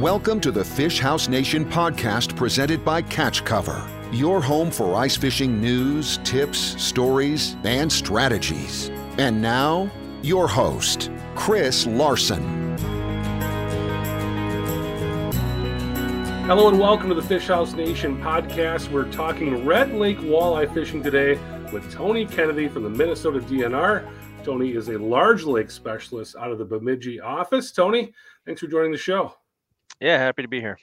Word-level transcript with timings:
Welcome 0.00 0.40
to 0.40 0.50
the 0.50 0.64
Fish 0.64 0.98
House 0.98 1.28
Nation 1.28 1.62
podcast 1.66 2.34
presented 2.34 2.82
by 2.82 3.02
Catch 3.02 3.44
Cover, 3.44 3.86
your 4.10 4.40
home 4.40 4.70
for 4.70 4.94
ice 4.94 5.14
fishing 5.14 5.60
news, 5.60 6.16
tips, 6.24 6.58
stories, 6.82 7.54
and 7.64 7.92
strategies. 7.92 8.88
And 9.18 9.42
now, 9.42 9.90
your 10.22 10.48
host, 10.48 11.10
Chris 11.34 11.86
Larson. 11.86 12.78
Hello 16.46 16.70
and 16.70 16.80
welcome 16.80 17.10
to 17.10 17.14
the 17.14 17.20
Fish 17.20 17.48
House 17.48 17.74
Nation 17.74 18.22
podcast. 18.22 18.90
We're 18.90 19.12
talking 19.12 19.66
Red 19.66 19.92
Lake 19.92 20.20
walleye 20.20 20.72
fishing 20.72 21.02
today 21.02 21.38
with 21.74 21.92
Tony 21.92 22.24
Kennedy 22.24 22.68
from 22.68 22.84
the 22.84 22.88
Minnesota 22.88 23.40
DNR. 23.40 24.10
Tony 24.44 24.72
is 24.74 24.88
a 24.88 24.98
large 24.98 25.42
lake 25.44 25.70
specialist 25.70 26.36
out 26.36 26.50
of 26.50 26.56
the 26.56 26.64
Bemidji 26.64 27.20
office. 27.20 27.70
Tony, 27.70 28.14
thanks 28.46 28.62
for 28.62 28.66
joining 28.66 28.92
the 28.92 28.96
show. 28.96 29.34
Yeah, 30.00 30.18
happy 30.18 30.42
to 30.42 30.48
be 30.48 30.60
here. 30.60 30.78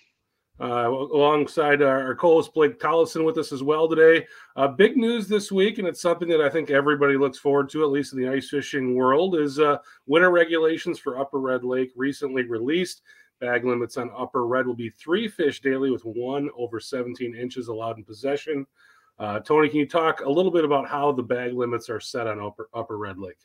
Uh, 0.60 0.90
alongside 0.90 1.84
our, 1.84 2.16
co-host 2.16 2.52
Blake 2.54 2.80
Tollison 2.80 3.24
with 3.24 3.38
us 3.38 3.52
as 3.52 3.62
well 3.62 3.88
today. 3.88 4.26
Uh, 4.56 4.68
big 4.68 4.98
news 4.98 5.28
this 5.28 5.52
week, 5.52 5.78
and 5.78 5.88
it's 5.88 6.02
something 6.02 6.28
that 6.30 6.42
I 6.42 6.50
think 6.50 6.72
everybody 6.72 7.16
looks 7.16 7.38
forward 7.38 7.70
to, 7.70 7.84
at 7.84 7.92
least 7.92 8.14
in 8.14 8.20
the 8.20 8.28
ice 8.28 8.50
fishing 8.50 8.96
world, 8.96 9.36
is 9.36 9.60
uh, 9.60 9.78
winter 10.08 10.32
regulations 10.32 10.98
for 10.98 11.20
Upper 11.20 11.40
Red 11.40 11.64
Lake 11.64 11.92
recently 11.96 12.44
released. 12.44 13.04
Bag 13.40 13.66
limits 13.66 13.98
on 13.98 14.10
Upper 14.18 14.48
Red 14.48 14.66
will 14.66 14.76
be 14.76 14.90
three 14.90 15.28
fish 15.28 15.62
daily 15.62 15.92
with 15.92 16.06
one 16.06 16.50
over 16.58 16.80
17 16.80 17.36
inches 17.36 17.68
allowed 17.68 17.98
in 17.98 18.04
possession. 18.04 18.66
Uh, 19.20 19.40
Tony, 19.40 19.70
can 19.70 19.78
you 19.78 19.88
talk 19.88 20.22
a 20.22 20.30
little 20.30 20.52
bit 20.52 20.66
about 20.66 20.88
how 20.88 21.12
the 21.12 21.22
bag 21.22 21.54
limits 21.54 21.88
are 21.88 22.00
set 22.00 22.26
on 22.26 22.40
Upper, 22.40 22.68
Upper 22.74 22.98
Red 22.98 23.20
Lake? 23.20 23.38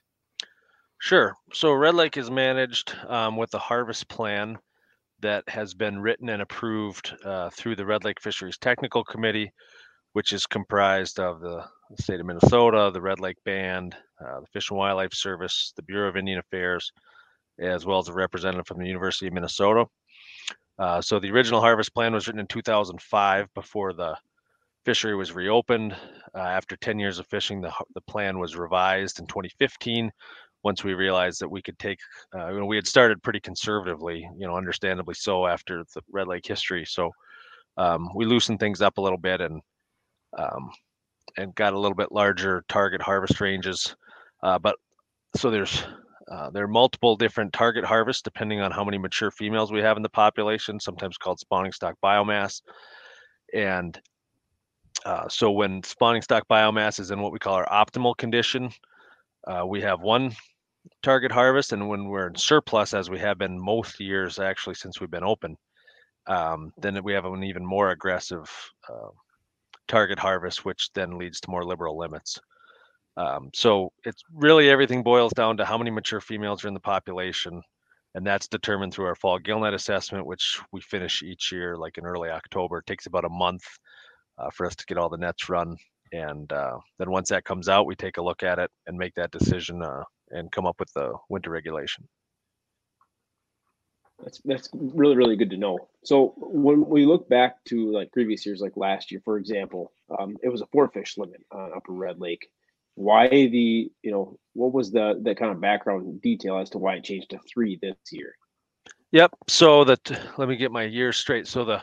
Sure. 0.99 1.37
So 1.53 1.73
Red 1.73 1.95
Lake 1.95 2.17
is 2.17 2.31
managed 2.31 2.95
um, 3.07 3.37
with 3.37 3.53
a 3.53 3.59
harvest 3.59 4.09
plan 4.09 4.59
that 5.23 5.49
has 5.49 5.73
been 5.73 6.01
written 6.01 6.29
and 6.29 6.43
approved 6.43 7.15
uh, 7.25 7.49
through 7.51 7.77
the 7.77 7.87
Red 7.87 8.05
Lake 8.05 8.21
Fisheries 8.21 8.59
Technical 8.59 9.03
Committee, 9.05 9.53
which 10.13 10.33
is 10.33 10.47
comprised 10.47 11.19
of 11.19 11.41
the, 11.41 11.65
state 11.99 12.21
of 12.21 12.27
Minnesota, 12.27 12.91
the 12.93 13.03
Red 13.03 13.21
Lake 13.21 13.37
Band, 13.45 13.95
uh, 14.21 14.41
the 14.41 14.47
Fish 14.47 14.71
and 14.71 14.79
Wildlife 14.79 15.13
Service, 15.13 15.73
the 15.77 15.83
Bureau 15.83 16.09
of 16.09 16.17
Indian 16.17 16.39
Affairs, 16.39 16.91
as 17.61 17.85
well 17.85 17.99
as 17.99 18.09
a 18.09 18.15
representative 18.15 18.67
from 18.67 18.79
the 18.79 18.87
University 18.87 19.27
of 19.27 19.35
Minnesota. 19.35 19.85
Uh, 20.79 21.03
so 21.03 21.19
the 21.19 21.31
original 21.31 21.61
harvest 21.61 21.95
plan 21.95 22.15
was 22.15 22.27
written 22.27 22.41
in 22.41 22.47
2005 22.47 23.47
before 23.55 23.93
the 23.93 24.17
fishery 24.85 25.15
was 25.15 25.33
reopened. 25.33 25.95
Uh, 26.35 26.39
after 26.39 26.77
10 26.77 26.99
years 26.99 27.19
of 27.19 27.27
fishing, 27.27 27.61
the, 27.61 27.73
the 27.95 28.01
plan 28.03 28.39
was 28.39 28.57
revised 28.57 29.21
in 29.21 29.27
2015 29.27 30.11
once 30.65 30.85
we 30.85 30.95
realized 30.95 31.41
that 31.41 31.49
we 31.49 31.63
could 31.63 31.79
take, 31.79 31.99
uh, 32.35 32.49
you 32.49 32.61
know, 32.61 32.67
we 32.67 32.77
had 32.77 32.87
started 32.87 33.23
pretty 33.23 33.41
conservatively, 33.41 34.29
you 34.37 34.47
know, 34.47 34.57
understandably 34.57 35.15
so 35.15 35.47
after 35.47 35.85
the 35.95 36.03
Red 36.11 36.29
Lake 36.29 36.47
history. 36.47 36.85
So 36.85 37.11
um, 37.77 38.11
we 38.15 38.25
loosened 38.25 38.61
things 38.61 38.81
up 38.81 38.99
a 38.99 39.01
little 39.01 39.19
bit 39.19 39.41
and 39.41 39.61
um, 40.39 40.71
and 41.37 41.55
got 41.55 41.73
a 41.73 41.79
little 41.79 41.97
bit 41.97 42.13
larger 42.13 42.65
target 42.69 43.03
harvest 43.03 43.41
ranges. 43.41 43.95
Uh, 44.43 44.59
but 44.59 44.77
so 45.37 45.51
there's 45.51 45.85
uh, 46.31 46.51
there 46.51 46.65
are 46.65 46.69
multiple 46.69 47.17
different 47.17 47.53
target 47.53 47.85
harvests 47.85 48.23
depending 48.23 48.61
on 48.61 48.71
how 48.71 48.85
many 48.85 48.99
mature 48.99 49.31
females 49.31 49.73
we 49.73 49.81
have 49.81 49.97
in 49.97 50.03
the 50.03 50.09
population, 50.09 50.79
sometimes 50.79 51.19
called 51.19 51.41
spawning 51.41 51.73
stock 51.73 51.95
biomass. 52.03 52.63
And 53.55 54.01
uh, 55.05 55.29
so 55.29 55.51
when 55.51 55.83
spawning 55.83 56.23
stock 56.23 56.45
biomass 56.49 57.01
is 57.01 57.11
in 57.11 57.21
what 57.21 57.33
we 57.33 57.39
call 57.39 57.55
our 57.55 57.69
optimal 57.69 58.17
condition, 58.17 58.71
uh, 59.47 59.67
we 59.67 59.81
have 59.81 60.01
one 60.01 60.33
target 61.03 61.33
harvest, 61.33 61.73
and 61.73 61.89
when 61.89 62.09
we're 62.09 62.29
in 62.29 62.37
surplus, 62.37 62.95
as 62.95 63.11
we 63.11 63.19
have 63.19 63.39
been 63.39 63.59
most 63.59 64.01
years 64.01 64.39
actually 64.39 64.75
since 64.75 65.01
we've 65.01 65.11
been 65.11 65.25
open, 65.25 65.57
um, 66.27 66.73
then 66.79 67.03
we 67.03 67.13
have 67.13 67.25
an 67.25 67.43
even 67.43 67.65
more 67.65 67.91
aggressive 67.91 68.51
uh, 68.89 69.09
target 69.89 70.19
harvest, 70.19 70.65
which 70.65 70.91
then 70.95 71.19
leads 71.19 71.41
to 71.41 71.51
more 71.51 71.65
liberal 71.65 71.99
limits. 71.99 72.39
Um, 73.17 73.51
so 73.55 73.93
it's 74.05 74.23
really 74.33 74.71
everything 74.71 75.03
boils 75.03 75.33
down 75.33 75.57
to 75.59 75.65
how 75.65 75.77
many 75.77 75.91
mature 75.91 76.21
females 76.21 76.65
are 76.65 76.69
in 76.69 76.75
the 76.75 76.81
population, 76.81 77.61
and 78.15 78.27
that's 78.27 78.49
determined 78.49 78.95
through 78.95 79.07
our 79.07 79.15
fall 79.15 79.39
gillnet 79.39 79.75
assessment, 79.75 80.27
which 80.27 80.61
we 80.73 80.81
finish 80.81 81.23
each 81.23 81.53
year, 81.53 81.77
like 81.77 81.99
in 81.99 82.07
early 82.07 82.31
October. 82.31 82.79
It 82.79 82.87
takes 82.87 83.07
about 83.07 83.25
a 83.25 83.31
month 83.31 83.65
uh, 84.39 84.51
for 84.51 84.67
us 84.67 84.77
to 84.77 84.87
get 84.87 84.97
all 84.97 85.11
the 85.11 85.19
nets 85.19 85.49
run, 85.49 85.77
and 86.13 86.51
uh, 86.53 86.79
then 86.99 87.11
once 87.11 87.29
that 87.29 87.45
comes 87.45 87.69
out, 87.69 87.87
we 87.87 87.97
take 87.97 88.17
a 88.17 88.23
look 88.23 88.43
at 88.43 88.59
it 88.59 88.71
and 88.87 88.97
make 88.97 89.15
that 89.17 89.31
decision 89.31 89.83
uh, 89.83 90.05
and 90.33 90.51
come 90.51 90.67
up 90.67 90.81
with 90.81 90.93
the 90.95 91.13
winter 91.29 91.51
regulation. 91.51 92.09
That's 94.23 94.41
that's 94.45 94.69
really 94.73 95.17
really 95.17 95.37
good 95.37 95.51
to 95.51 95.57
know. 95.57 95.89
So 96.05 96.35
when 96.37 96.87
we 96.87 97.07
look 97.07 97.29
back 97.29 97.63
to 97.67 97.91
like 97.93 98.13
previous 98.13 98.47
years, 98.47 98.61
like 98.61 98.77
last 98.77 99.11
year, 99.11 99.21
for 99.25 99.37
example, 99.39 99.93
um, 100.19 100.37
it 100.43 100.49
was 100.49 100.61
a 100.61 100.67
four 100.67 100.89
fish 100.89 101.19
limit 101.19 101.43
on 101.51 101.73
Upper 101.75 101.93
Red 101.93 102.21
Lake. 102.21 102.49
Why 102.95 103.29
the 103.29 103.91
you 104.03 104.11
know 104.11 104.39
what 104.53 104.73
was 104.73 104.93
the 104.93 105.21
the 105.23 105.35
kind 105.35 105.51
of 105.51 105.61
background 105.61 106.21
detail 106.23 106.59
as 106.59 106.71
to 106.71 106.79
why 106.79 106.97
it 106.97 107.05
changed 107.05 107.31
to 107.31 107.39
three 107.53 107.79
this 107.83 107.97
year? 108.13 108.35
Yep. 109.11 109.33
So 109.49 109.85
that 109.85 110.11
let 110.39 110.49
me 110.49 110.57
get 110.57 110.71
my 110.71 110.85
years 110.85 111.17
straight. 111.17 111.49
So 111.49 111.65
the 111.65 111.83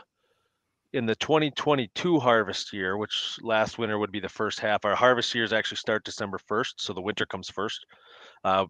in 0.92 1.06
the 1.06 1.14
2022 1.16 2.18
harvest 2.18 2.72
year, 2.72 2.96
which 2.96 3.38
last 3.42 3.78
winter 3.78 3.98
would 3.98 4.10
be 4.10 4.18
the 4.18 4.28
first 4.28 4.58
half, 4.58 4.84
our 4.84 4.96
harvest 4.96 5.34
years 5.34 5.52
actually 5.52 5.76
start 5.76 6.04
December 6.04 6.40
1st, 6.50 6.74
so 6.78 6.92
the 6.92 7.00
winter 7.00 7.24
comes 7.24 7.48
first 7.48 7.86
uh, 8.44 8.66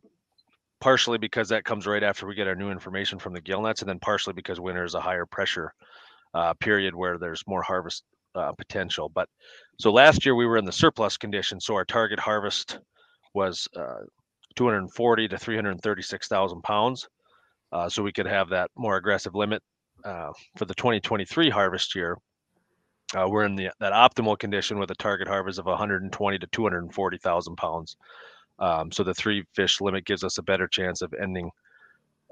partially 0.80 1.18
because 1.18 1.48
that 1.48 1.64
comes 1.64 1.86
right 1.86 2.02
after 2.02 2.26
we 2.26 2.34
get 2.34 2.48
our 2.48 2.54
new 2.54 2.70
information 2.70 3.18
from 3.18 3.32
the 3.32 3.40
gill 3.40 3.62
nets, 3.62 3.82
and 3.82 3.88
then 3.88 3.98
partially 3.98 4.32
because 4.32 4.60
winter 4.60 4.84
is 4.84 4.94
a 4.94 5.00
higher 5.00 5.26
pressure 5.26 5.72
uh, 6.34 6.54
period 6.54 6.94
where 6.94 7.18
there's 7.18 7.44
more 7.46 7.62
harvest 7.62 8.04
uh, 8.34 8.52
potential. 8.52 9.08
But 9.08 9.28
so 9.78 9.92
last 9.92 10.24
year 10.24 10.34
we 10.34 10.46
were 10.46 10.56
in 10.56 10.64
the 10.64 10.72
surplus 10.72 11.16
condition, 11.16 11.60
so 11.60 11.74
our 11.74 11.84
target 11.84 12.18
harvest 12.18 12.78
was 13.34 13.68
uh, 13.76 14.04
240 14.56 15.28
to 15.28 15.38
336,000 15.38 16.62
pounds. 16.62 17.08
Uh, 17.72 17.88
so 17.88 18.02
we 18.02 18.12
could 18.12 18.26
have 18.26 18.48
that 18.48 18.70
more 18.76 18.96
aggressive 18.96 19.34
limit 19.34 19.62
uh, 20.04 20.30
for 20.56 20.64
the 20.64 20.74
2023 20.74 21.50
harvest 21.50 21.94
year. 21.94 22.16
Uh, 23.16 23.28
we're 23.28 23.44
in 23.44 23.56
the 23.56 23.70
that 23.80 23.92
optimal 23.92 24.38
condition 24.38 24.78
with 24.78 24.90
a 24.90 24.94
target 24.94 25.26
harvest 25.26 25.58
of 25.58 25.66
120 25.66 26.38
to 26.38 26.46
240,000 26.46 27.56
pounds. 27.56 27.96
Um, 28.60 28.92
so 28.92 29.02
the 29.02 29.14
three 29.14 29.44
fish 29.54 29.80
limit 29.80 30.04
gives 30.04 30.22
us 30.22 30.38
a 30.38 30.42
better 30.42 30.68
chance 30.68 31.02
of 31.02 31.14
ending 31.14 31.50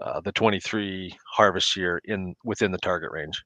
uh, 0.01 0.21
the 0.21 0.33
23 0.33 1.17
harvest 1.27 1.77
year 1.77 2.01
in 2.05 2.37
within 2.45 2.71
the 2.71 2.79
target 2.79 3.11
range. 3.11 3.43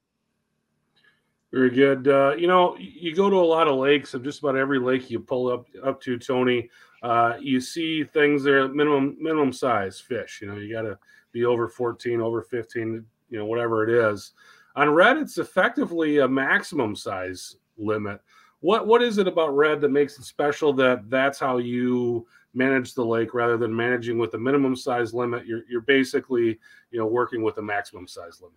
Very 1.52 1.70
good. 1.70 2.08
Uh, 2.08 2.34
you 2.36 2.46
know, 2.46 2.76
you 2.78 3.14
go 3.14 3.28
to 3.28 3.36
a 3.36 3.38
lot 3.38 3.68
of 3.68 3.76
lakes, 3.76 4.14
and 4.14 4.24
just 4.24 4.40
about 4.40 4.56
every 4.56 4.78
lake 4.78 5.10
you 5.10 5.20
pull 5.20 5.52
up 5.52 5.66
up 5.84 6.00
to, 6.00 6.18
Tony, 6.18 6.70
uh, 7.02 7.34
you 7.40 7.60
see 7.60 8.04
things 8.04 8.42
there 8.42 8.68
minimum 8.68 9.16
minimum 9.20 9.52
size 9.52 10.00
fish. 10.00 10.40
You 10.40 10.48
know, 10.48 10.56
you 10.56 10.72
got 10.72 10.82
to 10.82 10.98
be 11.30 11.44
over 11.44 11.68
14, 11.68 12.20
over 12.20 12.42
15, 12.42 13.04
you 13.28 13.38
know, 13.38 13.44
whatever 13.44 13.86
it 13.86 14.12
is. 14.12 14.32
On 14.76 14.88
red, 14.88 15.18
it's 15.18 15.36
effectively 15.36 16.18
a 16.18 16.28
maximum 16.28 16.96
size 16.96 17.56
limit. 17.76 18.20
What 18.60 18.86
what 18.86 19.02
is 19.02 19.18
it 19.18 19.28
about 19.28 19.54
red 19.54 19.82
that 19.82 19.90
makes 19.90 20.18
it 20.18 20.24
special 20.24 20.72
that 20.74 21.10
that's 21.10 21.38
how 21.38 21.58
you 21.58 22.26
manage 22.54 22.94
the 22.94 23.04
lake 23.04 23.34
rather 23.34 23.56
than 23.56 23.74
managing 23.74 24.18
with 24.18 24.34
a 24.34 24.38
minimum 24.38 24.76
size 24.76 25.14
limit. 25.14 25.46
You're 25.46 25.62
you're 25.68 25.82
basically 25.82 26.58
you 26.90 26.98
know 26.98 27.06
working 27.06 27.42
with 27.42 27.58
a 27.58 27.62
maximum 27.62 28.06
size 28.06 28.40
limit. 28.40 28.56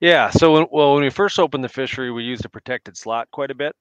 Yeah. 0.00 0.30
So 0.30 0.52
when, 0.52 0.66
well, 0.70 0.94
when 0.94 1.02
we 1.02 1.10
first 1.10 1.38
opened 1.38 1.64
the 1.64 1.68
fishery, 1.68 2.10
we 2.12 2.22
used 2.22 2.44
a 2.44 2.48
protected 2.48 2.96
slot 2.96 3.28
quite 3.32 3.50
a 3.50 3.54
bit, 3.54 3.74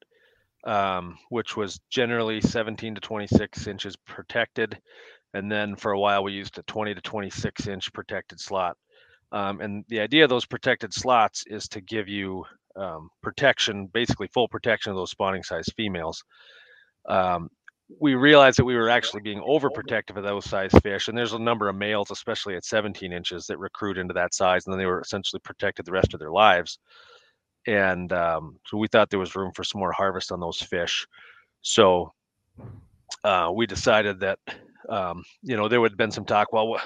um, 0.63 1.17
which 1.29 1.55
was 1.55 1.79
generally 1.89 2.41
17 2.41 2.95
to 2.95 3.01
26 3.01 3.67
inches 3.67 3.95
protected, 3.95 4.79
and 5.33 5.51
then 5.51 5.75
for 5.75 5.91
a 5.91 5.99
while 5.99 6.23
we 6.23 6.33
used 6.33 6.57
a 6.57 6.63
20 6.63 6.95
to 6.95 7.01
26 7.01 7.67
inch 7.67 7.93
protected 7.93 8.39
slot. 8.39 8.77
Um, 9.31 9.61
and 9.61 9.85
the 9.89 9.99
idea 9.99 10.23
of 10.23 10.29
those 10.29 10.45
protected 10.45 10.93
slots 10.93 11.43
is 11.47 11.67
to 11.69 11.81
give 11.81 12.07
you 12.07 12.45
um, 12.75 13.09
protection, 13.21 13.87
basically 13.87 14.27
full 14.27 14.47
protection 14.47 14.91
of 14.91 14.97
those 14.97 15.11
spawning 15.11 15.43
size 15.43 15.67
females. 15.75 16.23
Um, 17.07 17.49
we 17.99 18.15
realized 18.15 18.59
that 18.59 18.65
we 18.65 18.75
were 18.75 18.89
actually 18.89 19.21
being 19.21 19.41
overprotective 19.41 20.17
of 20.17 20.23
those 20.23 20.45
size 20.45 20.73
fish. 20.83 21.07
And 21.07 21.17
there's 21.17 21.33
a 21.33 21.39
number 21.39 21.69
of 21.69 21.75
males, 21.75 22.11
especially 22.11 22.55
at 22.55 22.65
17 22.65 23.13
inches, 23.13 23.47
that 23.47 23.59
recruit 23.59 23.97
into 23.97 24.13
that 24.13 24.33
size, 24.33 24.65
and 24.65 24.73
then 24.73 24.79
they 24.79 24.85
were 24.85 25.01
essentially 25.01 25.39
protected 25.39 25.85
the 25.85 25.91
rest 25.91 26.13
of 26.13 26.19
their 26.19 26.31
lives. 26.31 26.79
And 27.65 28.11
um, 28.13 28.59
so 28.65 28.77
we 28.77 28.87
thought 28.87 29.09
there 29.09 29.19
was 29.19 29.35
room 29.35 29.51
for 29.53 29.63
some 29.63 29.79
more 29.79 29.91
harvest 29.91 30.31
on 30.31 30.39
those 30.39 30.61
fish. 30.61 31.07
So 31.61 32.13
uh, 33.23 33.51
we 33.53 33.65
decided 33.65 34.19
that, 34.21 34.39
um, 34.89 35.23
you 35.41 35.55
know, 35.55 35.67
there 35.67 35.81
would 35.81 35.91
have 35.91 35.97
been 35.97 36.11
some 36.11 36.25
talk, 36.25 36.51
well, 36.51 36.79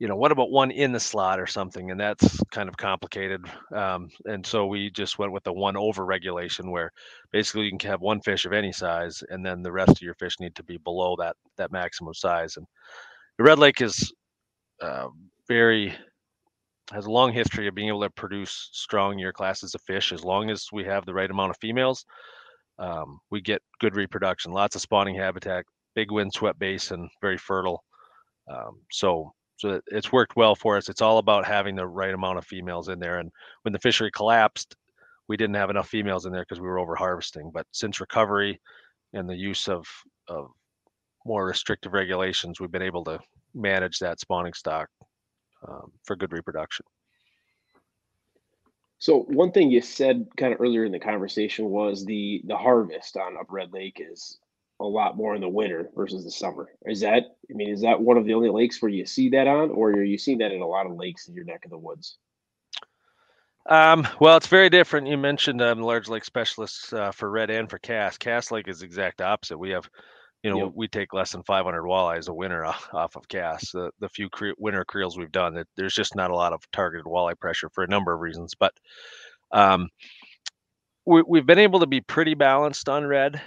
you 0.00 0.08
know, 0.08 0.16
what 0.16 0.32
about 0.32 0.50
one 0.50 0.70
in 0.70 0.92
the 0.92 1.00
slot 1.00 1.38
or 1.38 1.46
something? 1.46 1.90
And 1.90 2.00
that's 2.00 2.40
kind 2.50 2.68
of 2.68 2.76
complicated. 2.76 3.42
Um, 3.74 4.08
and 4.24 4.44
so 4.44 4.66
we 4.66 4.90
just 4.90 5.18
went 5.18 5.32
with 5.32 5.44
the 5.44 5.52
one 5.52 5.76
over 5.76 6.04
regulation 6.04 6.70
where 6.70 6.90
basically 7.30 7.64
you 7.66 7.78
can 7.78 7.90
have 7.90 8.00
one 8.00 8.20
fish 8.20 8.44
of 8.44 8.52
any 8.52 8.72
size 8.72 9.22
and 9.30 9.44
then 9.46 9.62
the 9.62 9.72
rest 9.72 9.90
of 9.90 10.02
your 10.02 10.14
fish 10.14 10.40
need 10.40 10.54
to 10.56 10.64
be 10.64 10.78
below 10.78 11.14
that, 11.20 11.36
that 11.58 11.70
maximum 11.70 12.12
size. 12.12 12.56
And 12.56 12.66
the 13.38 13.44
Red 13.44 13.58
Lake 13.58 13.80
is 13.80 14.12
uh, 14.82 15.08
very 15.46 15.94
has 16.92 17.06
a 17.06 17.10
long 17.10 17.32
history 17.32 17.66
of 17.66 17.74
being 17.74 17.88
able 17.88 18.02
to 18.02 18.10
produce 18.10 18.68
strong 18.72 19.18
year 19.18 19.32
classes 19.32 19.74
of 19.74 19.80
fish 19.82 20.12
as 20.12 20.22
long 20.22 20.50
as 20.50 20.66
we 20.72 20.84
have 20.84 21.06
the 21.06 21.14
right 21.14 21.30
amount 21.30 21.50
of 21.50 21.56
females. 21.58 22.04
Um, 22.78 23.20
we 23.30 23.40
get 23.40 23.62
good 23.80 23.96
reproduction, 23.96 24.52
lots 24.52 24.74
of 24.74 24.82
spawning 24.82 25.14
habitat, 25.14 25.64
big 25.94 26.10
windswept 26.10 26.58
basin, 26.58 27.08
very 27.22 27.38
fertile. 27.38 27.82
Um, 28.50 28.80
so 28.90 29.32
it's 29.64 30.12
worked 30.12 30.36
well 30.36 30.54
for 30.54 30.76
us. 30.76 30.88
It's 30.88 31.02
all 31.02 31.18
about 31.18 31.46
having 31.46 31.74
the 31.74 31.86
right 31.86 32.14
amount 32.14 32.38
of 32.38 32.46
females 32.46 32.88
in 32.88 32.98
there. 32.98 33.18
And 33.18 33.30
when 33.62 33.72
the 33.72 33.78
fishery 33.78 34.10
collapsed, 34.10 34.76
we 35.28 35.36
didn't 35.36 35.56
have 35.56 35.70
enough 35.70 35.88
females 35.88 36.26
in 36.26 36.32
there 36.32 36.42
because 36.42 36.60
we 36.60 36.68
were 36.68 36.78
over 36.78 36.94
harvesting. 36.94 37.50
But 37.52 37.66
since 37.72 38.00
recovery 38.00 38.60
and 39.12 39.28
the 39.28 39.36
use 39.36 39.68
of 39.68 39.86
of 40.28 40.50
more 41.24 41.46
restrictive 41.46 41.92
regulations, 41.92 42.60
we've 42.60 42.70
been 42.70 42.82
able 42.82 43.04
to 43.04 43.18
manage 43.54 43.98
that 43.98 44.20
spawning 44.20 44.52
stock 44.52 44.88
um, 45.66 45.92
for 46.04 46.16
good 46.16 46.32
reproduction. 46.32 46.84
So 48.98 49.20
one 49.20 49.52
thing 49.52 49.70
you 49.70 49.80
said 49.80 50.26
kind 50.36 50.52
of 50.52 50.60
earlier 50.60 50.84
in 50.84 50.92
the 50.92 50.98
conversation 50.98 51.70
was 51.70 52.04
the 52.04 52.42
the 52.46 52.56
harvest 52.56 53.16
on 53.16 53.36
Upper 53.36 53.54
Red 53.54 53.72
Lake 53.72 54.00
is 54.00 54.38
a 54.80 54.84
lot 54.84 55.16
more 55.16 55.34
in 55.34 55.40
the 55.40 55.48
winter 55.48 55.88
versus 55.94 56.24
the 56.24 56.30
summer. 56.30 56.68
Is 56.86 57.00
that 57.00 57.22
I 57.50 57.54
mean, 57.54 57.70
is 57.70 57.82
that 57.82 58.00
one 58.00 58.16
of 58.16 58.24
the 58.24 58.34
only 58.34 58.50
lakes 58.50 58.82
where 58.82 58.90
you 58.90 59.06
see 59.06 59.28
that 59.30 59.46
on, 59.46 59.70
or 59.70 59.90
are 59.90 60.02
you 60.02 60.18
seeing 60.18 60.38
that 60.38 60.52
in 60.52 60.60
a 60.60 60.66
lot 60.66 60.86
of 60.86 60.96
lakes 60.96 61.28
in 61.28 61.34
your 61.34 61.44
neck 61.44 61.64
of 61.64 61.70
the 61.70 61.78
woods? 61.78 62.18
Um, 63.66 64.06
well, 64.20 64.36
it's 64.36 64.46
very 64.46 64.68
different. 64.68 65.06
You 65.06 65.16
mentioned 65.16 65.62
um, 65.62 65.80
large 65.80 66.08
lake 66.08 66.24
specialists 66.24 66.92
uh, 66.92 67.12
for 67.12 67.30
red 67.30 67.50
and 67.50 67.70
for 67.70 67.78
Cass. 67.78 68.18
Cass 68.18 68.50
Lake 68.50 68.68
is 68.68 68.80
the 68.80 68.84
exact 68.84 69.22
opposite. 69.22 69.56
We 69.56 69.70
have 69.70 69.88
you 70.44 70.50
know, 70.50 70.64
yep. 70.64 70.72
we 70.74 70.86
take 70.86 71.14
less 71.14 71.32
than 71.32 71.42
500 71.42 71.82
walleyes 71.84 72.28
a 72.28 72.34
winter 72.34 72.66
off 72.66 73.16
of 73.16 73.26
Cass. 73.28 73.72
The, 73.72 73.90
the 73.98 74.10
few 74.10 74.28
cre- 74.28 74.50
winter 74.58 74.84
creels 74.84 75.16
we've 75.16 75.32
done, 75.32 75.54
that 75.54 75.66
there's 75.74 75.94
just 75.94 76.14
not 76.14 76.30
a 76.30 76.36
lot 76.36 76.52
of 76.52 76.70
targeted 76.70 77.06
walleye 77.06 77.38
pressure 77.40 77.70
for 77.70 77.82
a 77.82 77.88
number 77.88 78.12
of 78.12 78.20
reasons. 78.20 78.54
But 78.54 78.74
um, 79.52 79.88
we, 81.06 81.22
we've 81.26 81.46
been 81.46 81.58
able 81.58 81.80
to 81.80 81.86
be 81.86 82.02
pretty 82.02 82.34
balanced 82.34 82.90
on 82.90 83.06
red 83.06 83.40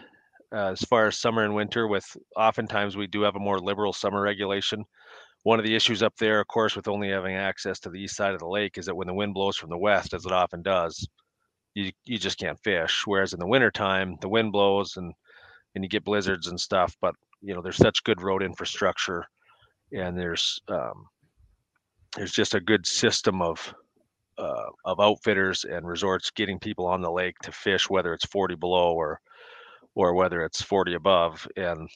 uh, 0.54 0.72
as 0.72 0.82
far 0.82 1.08
as 1.08 1.20
summer 1.20 1.44
and 1.44 1.56
winter. 1.56 1.88
With 1.88 2.06
oftentimes 2.36 2.96
we 2.96 3.08
do 3.08 3.22
have 3.22 3.36
a 3.36 3.40
more 3.40 3.60
liberal 3.60 3.94
summer 3.94 4.22
regulation. 4.22 4.86
One 5.44 5.60
of 5.60 5.66
the 5.66 5.76
issues 5.76 6.04
up 6.04 6.16
there, 6.18 6.40
of 6.40 6.48
course, 6.48 6.76
with 6.76 6.88
only 6.88 7.10
having 7.10 7.36
access 7.36 7.80
to 7.80 7.90
the 7.90 8.00
east 8.00 8.16
side 8.16 8.34
of 8.34 8.40
the 8.40 8.48
lake, 8.48 8.78
is 8.78 8.86
that 8.86 8.96
when 8.96 9.08
the 9.08 9.14
wind 9.14 9.34
blows 9.34 9.56
from 9.56 9.70
the 9.70 9.78
west, 9.78 10.14
as 10.14 10.26
it 10.26 10.32
often 10.32 10.62
does, 10.62 11.08
you 11.74 11.92
you 12.06 12.18
just 12.18 12.40
can't 12.40 12.60
fish. 12.64 13.04
Whereas 13.06 13.34
in 13.34 13.40
the 13.40 13.48
wintertime, 13.48 14.18
the 14.22 14.30
wind 14.30 14.52
blows 14.52 14.98
and 14.98 15.14
and 15.76 15.84
you 15.84 15.90
get 15.90 16.04
blizzards 16.04 16.48
and 16.48 16.60
stuff. 16.60 16.96
But 17.02 17.16
you 17.42 17.54
know, 17.54 17.62
there's 17.62 17.78
such 17.78 18.04
good 18.04 18.22
road 18.22 18.44
infrastructure, 18.44 19.24
and 19.94 20.18
there's 20.18 20.60
um, 20.68 21.06
there's 22.16 22.32
just 22.32 22.56
a 22.56 22.60
good 22.60 22.86
system 22.86 23.42
of 23.42 23.74
uh, 24.38 24.70
of 24.86 25.00
outfitters 25.00 25.66
and 25.66 25.88
resorts 25.88 26.32
getting 26.32 26.60
people 26.60 26.86
on 26.86 27.02
the 27.02 27.12
lake 27.12 27.38
to 27.40 27.52
fish, 27.52 27.90
whether 27.90 28.14
it's 28.14 28.26
40 28.26 28.56
below 28.56 28.94
or 28.94 29.20
or 29.98 30.14
whether 30.14 30.44
it's 30.44 30.62
40 30.62 30.94
above. 30.94 31.48
And 31.58 31.90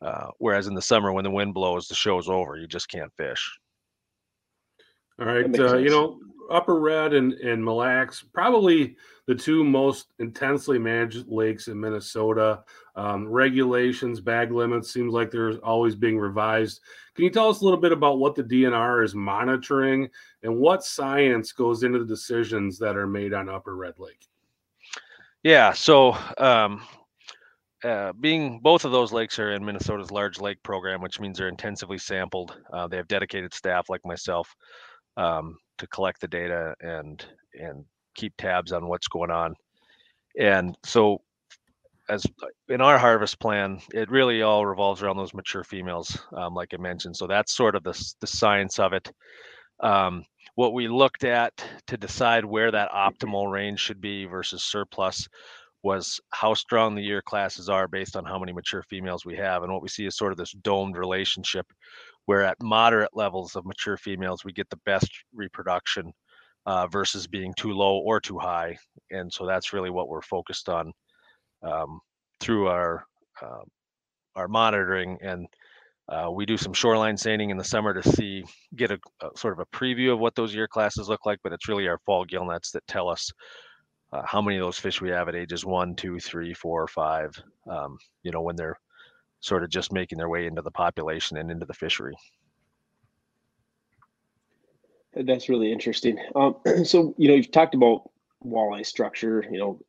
uh, 0.00 0.28
whereas 0.38 0.68
in 0.68 0.74
the 0.74 0.80
summer, 0.80 1.12
when 1.12 1.22
the 1.22 1.30
wind 1.30 1.52
blows, 1.52 1.86
the 1.86 1.94
show's 1.94 2.30
over. 2.30 2.56
You 2.56 2.66
just 2.66 2.88
can't 2.88 3.12
fish. 3.18 3.58
All 5.20 5.26
right, 5.26 5.60
uh, 5.60 5.76
you 5.76 5.90
know, 5.90 6.18
Upper 6.50 6.80
Red 6.80 7.12
and, 7.12 7.34
and 7.34 7.62
Mille 7.62 7.76
Lacs, 7.76 8.22
probably 8.32 8.96
the 9.26 9.34
two 9.34 9.62
most 9.62 10.14
intensely 10.18 10.78
managed 10.78 11.28
lakes 11.28 11.68
in 11.68 11.78
Minnesota. 11.78 12.64
Um, 12.96 13.28
regulations, 13.28 14.18
bag 14.18 14.50
limits 14.50 14.90
seems 14.90 15.12
like 15.12 15.30
they're 15.30 15.58
always 15.58 15.94
being 15.94 16.18
revised. 16.18 16.80
Can 17.14 17.24
you 17.24 17.30
tell 17.30 17.50
us 17.50 17.60
a 17.60 17.64
little 17.64 17.78
bit 17.78 17.92
about 17.92 18.18
what 18.18 18.34
the 18.34 18.42
DNR 18.42 19.04
is 19.04 19.14
monitoring 19.14 20.08
and 20.42 20.56
what 20.56 20.84
science 20.84 21.52
goes 21.52 21.82
into 21.82 21.98
the 21.98 22.06
decisions 22.06 22.78
that 22.78 22.96
are 22.96 23.06
made 23.06 23.34
on 23.34 23.50
Upper 23.50 23.76
Red 23.76 23.98
Lake? 23.98 24.26
Yeah, 25.42 25.74
so 25.74 26.16
um, 26.38 26.82
uh, 27.84 28.12
being 28.20 28.60
both 28.60 28.84
of 28.84 28.92
those 28.92 29.12
lakes 29.12 29.38
are 29.38 29.52
in 29.52 29.64
Minnesota's 29.64 30.10
large 30.10 30.38
lake 30.40 30.62
program, 30.62 31.00
which 31.00 31.20
means 31.20 31.38
they're 31.38 31.48
intensively 31.48 31.98
sampled. 31.98 32.56
Uh, 32.72 32.86
they 32.86 32.96
have 32.96 33.08
dedicated 33.08 33.54
staff 33.54 33.88
like 33.88 34.04
myself 34.04 34.54
um, 35.16 35.56
to 35.78 35.86
collect 35.88 36.20
the 36.20 36.28
data 36.28 36.74
and 36.80 37.24
and 37.54 37.84
keep 38.14 38.34
tabs 38.36 38.72
on 38.72 38.86
what's 38.86 39.08
going 39.08 39.30
on. 39.30 39.54
And 40.38 40.76
so, 40.84 41.22
as 42.08 42.24
in 42.68 42.80
our 42.80 42.98
harvest 42.98 43.40
plan, 43.40 43.80
it 43.92 44.10
really 44.10 44.42
all 44.42 44.66
revolves 44.66 45.02
around 45.02 45.16
those 45.16 45.34
mature 45.34 45.64
females, 45.64 46.18
um, 46.36 46.54
like 46.54 46.74
I 46.74 46.76
mentioned. 46.76 47.16
So 47.16 47.26
that's 47.26 47.56
sort 47.56 47.74
of 47.76 47.82
the 47.82 48.14
the 48.20 48.26
science 48.26 48.78
of 48.78 48.92
it. 48.92 49.10
Um, 49.80 50.24
what 50.54 50.74
we 50.74 50.88
looked 50.88 51.24
at 51.24 51.64
to 51.86 51.96
decide 51.96 52.44
where 52.44 52.70
that 52.70 52.90
optimal 52.90 53.50
range 53.50 53.80
should 53.80 54.00
be 54.00 54.26
versus 54.26 54.62
surplus 54.62 55.26
was 55.82 56.20
how 56.30 56.52
strong 56.54 56.94
the 56.94 57.02
year 57.02 57.22
classes 57.22 57.68
are 57.68 57.88
based 57.88 58.16
on 58.16 58.24
how 58.24 58.38
many 58.38 58.52
mature 58.52 58.82
females 58.82 59.24
we 59.24 59.36
have. 59.36 59.62
And 59.62 59.72
what 59.72 59.82
we 59.82 59.88
see 59.88 60.06
is 60.06 60.16
sort 60.16 60.32
of 60.32 60.38
this 60.38 60.52
domed 60.62 60.96
relationship 60.96 61.66
where 62.26 62.44
at 62.44 62.62
moderate 62.62 63.10
levels 63.14 63.56
of 63.56 63.64
mature 63.66 63.96
females 63.96 64.44
we 64.44 64.52
get 64.52 64.68
the 64.70 64.80
best 64.86 65.10
reproduction 65.34 66.12
uh, 66.66 66.86
versus 66.86 67.26
being 67.26 67.52
too 67.54 67.72
low 67.72 67.98
or 67.98 68.20
too 68.20 68.38
high 68.38 68.76
and 69.10 69.32
so 69.32 69.46
that's 69.46 69.72
really 69.72 69.90
what 69.90 70.08
we're 70.08 70.22
focused 70.22 70.68
on 70.68 70.92
um, 71.62 72.00
through 72.38 72.68
our 72.68 73.04
uh, 73.42 73.64
our 74.36 74.46
monitoring 74.46 75.18
and 75.22 75.46
uh, 76.08 76.30
we 76.30 76.44
do 76.44 76.56
some 76.56 76.72
shoreline 76.72 77.16
seining 77.16 77.50
in 77.50 77.56
the 77.56 77.64
summer 77.64 77.94
to 77.94 78.02
see 78.12 78.44
get 78.76 78.90
a, 78.90 78.98
a, 79.22 79.28
sort 79.36 79.52
of 79.52 79.60
a 79.60 79.76
preview 79.76 80.12
of 80.12 80.18
what 80.18 80.34
those 80.34 80.54
year 80.54 80.68
classes 80.68 81.08
look 81.08 81.26
like 81.26 81.38
but 81.42 81.52
it's 81.52 81.68
really 81.68 81.88
our 81.88 81.98
fall 82.04 82.24
gill 82.24 82.44
nets 82.44 82.70
that 82.70 82.86
tell 82.86 83.08
us 83.08 83.30
uh, 84.12 84.22
how 84.24 84.42
many 84.42 84.56
of 84.56 84.64
those 84.64 84.78
fish 84.78 85.00
we 85.00 85.10
have 85.10 85.28
at 85.28 85.34
ages 85.34 85.64
one 85.64 85.94
two 85.94 86.18
three 86.18 86.52
four 86.54 86.86
five 86.88 87.32
um, 87.70 87.98
you 88.22 88.30
know 88.30 88.42
when 88.42 88.56
they're 88.56 88.78
sort 89.40 89.64
of 89.64 89.70
just 89.70 89.92
making 89.92 90.18
their 90.18 90.28
way 90.28 90.46
into 90.46 90.62
the 90.62 90.70
population 90.70 91.38
and 91.38 91.50
into 91.50 91.66
the 91.66 91.74
fishery. 91.74 92.14
That's 95.14 95.48
really 95.48 95.72
interesting. 95.72 96.18
Um, 96.34 96.56
so, 96.84 97.14
you 97.18 97.28
know, 97.28 97.34
you've 97.34 97.50
talked 97.50 97.74
about 97.74 98.10
walleye 98.44 98.86
structure, 98.86 99.44
you 99.50 99.58
know, 99.58 99.80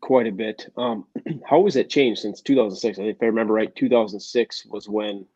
quite 0.00 0.26
a 0.26 0.32
bit. 0.32 0.68
Um, 0.76 1.04
how 1.48 1.64
has 1.64 1.76
it 1.76 1.90
changed 1.90 2.22
since 2.22 2.40
2006? 2.40 2.98
I 2.98 3.02
think 3.02 3.16
if 3.16 3.22
I 3.22 3.26
remember 3.26 3.54
right, 3.54 3.74
2006 3.74 4.66
was 4.66 4.88
when 4.88 5.26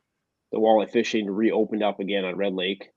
the 0.53 0.59
walleye 0.59 0.91
fishing 0.91 1.29
reopened 1.29 1.82
up 1.82 2.00
again 2.00 2.25
on 2.25 2.37
Red 2.37 2.55
Lake. 2.55 2.89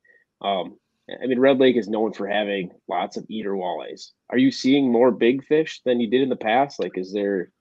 Um, 0.41 0.77
I 1.21 1.27
mean, 1.27 1.39
Red 1.39 1.59
Lake 1.59 1.75
is 1.75 1.87
known 1.87 2.13
for 2.13 2.27
having 2.27 2.71
lots 2.87 3.17
of 3.17 3.25
eater 3.29 3.53
walleyes. 3.53 4.11
Are 4.29 4.37
you 4.37 4.51
seeing 4.51 4.91
more 4.91 5.11
big 5.11 5.43
fish 5.45 5.81
than 5.85 5.99
you 5.99 6.09
did 6.09 6.21
in 6.21 6.29
the 6.29 6.35
past? 6.35 6.79
Like, 6.79 6.97
is 6.97 7.11
there 7.13 7.51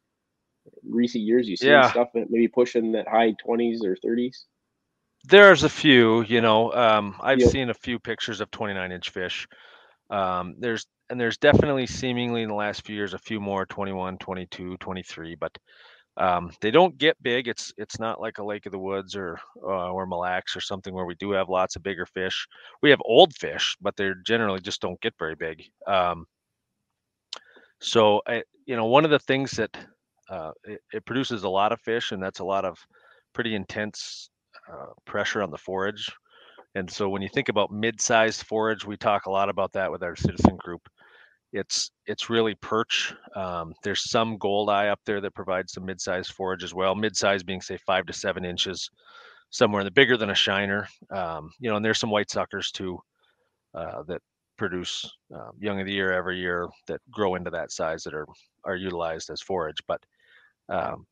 recent 0.88 1.25
years? 1.25 1.49
You 1.49 1.57
see 1.57 1.69
yeah. 1.69 1.90
stuff 1.90 2.09
maybe 2.14 2.49
pushing 2.49 2.93
that 2.93 3.09
high 3.09 3.33
twenties 3.33 3.85
or 3.85 3.97
thirties. 3.97 4.45
There's 5.25 5.64
a 5.64 5.69
few, 5.69 6.23
you 6.23 6.40
know. 6.40 6.73
Um, 6.73 7.17
I've 7.21 7.40
yep. 7.40 7.50
seen 7.50 7.71
a 7.71 7.75
few 7.75 7.99
pictures 7.99 8.40
of 8.40 8.50
29 8.50 8.93
inch 8.93 9.11
fish. 9.11 9.49
Um, 10.11 10.55
there's 10.59 10.87
and 11.11 11.21
there's 11.21 11.38
definitely 11.38 11.87
seemingly 11.87 12.43
in 12.43 12.49
the 12.49 12.55
last 12.55 12.85
few 12.85 12.95
years 12.95 13.14
a 13.14 13.19
few 13.19 13.40
more 13.40 13.67
21, 13.67 14.19
22, 14.19 14.76
23, 14.76 15.35
but 15.35 15.57
um, 16.19 16.51
they 16.61 16.73
don't 16.73 16.99
get 16.99 17.23
big. 17.23 17.47
It's 17.47 17.73
it's 17.77 18.01
not 18.01 18.21
like 18.21 18.39
a 18.39 18.45
Lake 18.45 18.67
of 18.67 18.73
the 18.73 18.79
Woods 18.79 19.15
or 19.15 19.39
uh, 19.63 19.93
or 19.93 20.07
Mille 20.07 20.21
Lacs 20.21 20.57
or 20.57 20.61
something 20.61 20.93
where 20.93 21.07
we 21.07 21.15
do 21.15 21.31
have 21.31 21.49
lots 21.49 21.77
of 21.77 21.83
bigger 21.85 22.07
fish. 22.07 22.47
We 22.83 22.91
have 22.91 23.01
old 23.05 23.35
fish, 23.35 23.77
but 23.81 23.97
they 23.97 24.11
generally 24.27 24.61
just 24.61 24.81
don't 24.81 25.01
get 25.01 25.15
very 25.19 25.37
big. 25.37 25.63
Um, 25.87 26.27
so 27.81 28.21
I, 28.27 28.43
you 28.67 28.77
know, 28.77 28.87
one 28.87 29.05
of 29.05 29.13
the 29.13 29.21
things 29.21 29.53
that 29.53 29.77
uh, 30.29 30.51
it, 30.65 30.81
it, 30.93 31.07
produces 31.07 31.45
a 31.45 31.49
lot 31.49 31.73
of 31.73 31.81
fish, 31.81 32.11
and 32.11 32.21
that's 32.21 32.41
a 32.41 32.45
lot 32.45 32.65
of 32.65 32.77
pretty 33.33 33.55
intense 33.55 34.31
uh, 34.71 34.93
pressure 35.07 35.41
on 35.41 35.51
the 35.51 35.57
forage. 35.57 36.11
And 36.75 36.91
so 36.91 37.09
when 37.09 37.23
you 37.23 37.29
think 37.29 37.49
about 37.49 37.71
mid-sized 37.71 38.43
forage, 38.43 38.85
we 38.85 38.97
talk 38.97 39.27
a 39.27 39.31
lot 39.31 39.49
about 39.49 39.73
that 39.73 39.91
with 39.91 40.03
our 40.03 40.17
citizen 40.17 40.57
group. 40.57 40.83
It's 41.52 41.90
it's 42.07 42.28
really 42.28 42.55
perch. 42.57 43.14
Um, 43.35 43.73
there's 43.83 44.11
some 44.11 44.37
goldeye 44.37 44.88
up 44.88 45.00
there 45.07 45.21
that 45.21 45.35
provides 45.35 45.73
some 45.73 45.87
mid-sized 45.87 46.33
forage 46.33 46.62
as 46.62 46.75
well. 46.75 46.95
Mid-size 46.95 47.43
being 47.43 47.62
say 47.62 47.78
five 47.78 48.05
to 48.07 48.12
seven 48.12 48.45
inches, 48.45 48.90
somewhere 49.50 49.81
in 49.81 49.87
the 49.87 49.90
bigger 49.90 50.17
than 50.17 50.31
a 50.31 50.35
shiner. 50.35 50.87
Um, 51.11 51.50
you 51.59 51.71
know, 51.71 51.76
and 51.76 51.85
there's 51.85 51.99
some 51.99 52.11
white 52.11 52.31
suckers 52.31 52.71
too 52.71 52.99
uh, 53.75 54.02
that 54.09 54.21
produce 54.59 55.11
um, 55.35 55.52
young 55.59 55.81
of 55.81 55.87
the 55.87 55.93
year 55.93 56.12
every 56.12 56.38
year 56.38 56.69
that 56.87 57.00
grow 57.11 57.37
into 57.37 57.50
that 57.50 57.73
size 57.73 58.02
that 58.02 58.14
are 58.14 58.26
are 58.64 58.76
utilized 58.76 59.31
as 59.31 59.40
forage. 59.40 59.78
But 59.87 60.05
um, 60.69 61.07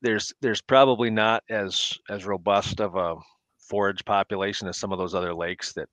there's 0.00 0.32
there's 0.40 0.62
probably 0.62 1.10
not 1.10 1.42
as 1.50 1.92
as 2.08 2.24
robust 2.24 2.80
of 2.80 2.96
a 2.96 3.16
forage 3.58 4.04
population 4.06 4.68
as 4.68 4.78
some 4.78 4.92
of 4.92 4.98
those 4.98 5.14
other 5.14 5.34
lakes 5.34 5.74
that 5.74 5.88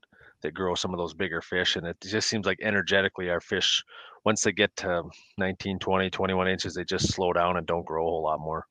that 0.45 0.53
grow 0.53 0.75
some 0.75 0.93
of 0.93 0.97
those 0.97 1.13
bigger 1.13 1.41
fish 1.41 1.75
and 1.75 1.85
it 1.85 1.97
just 2.01 2.29
seems 2.29 2.45
like 2.45 2.59
energetically 2.61 3.29
our 3.29 3.41
fish 3.41 3.83
once 4.23 4.41
they 4.41 4.51
get 4.51 4.75
to 4.75 5.03
19 5.37 5.79
20 5.79 6.09
21 6.09 6.47
inches 6.47 6.73
they 6.73 6.83
just 6.83 7.11
slow 7.11 7.33
down 7.33 7.57
and 7.57 7.67
don't 7.67 7.85
grow 7.85 8.07
a 8.07 8.09
whole 8.09 8.23
lot 8.23 8.39
more 8.39 8.65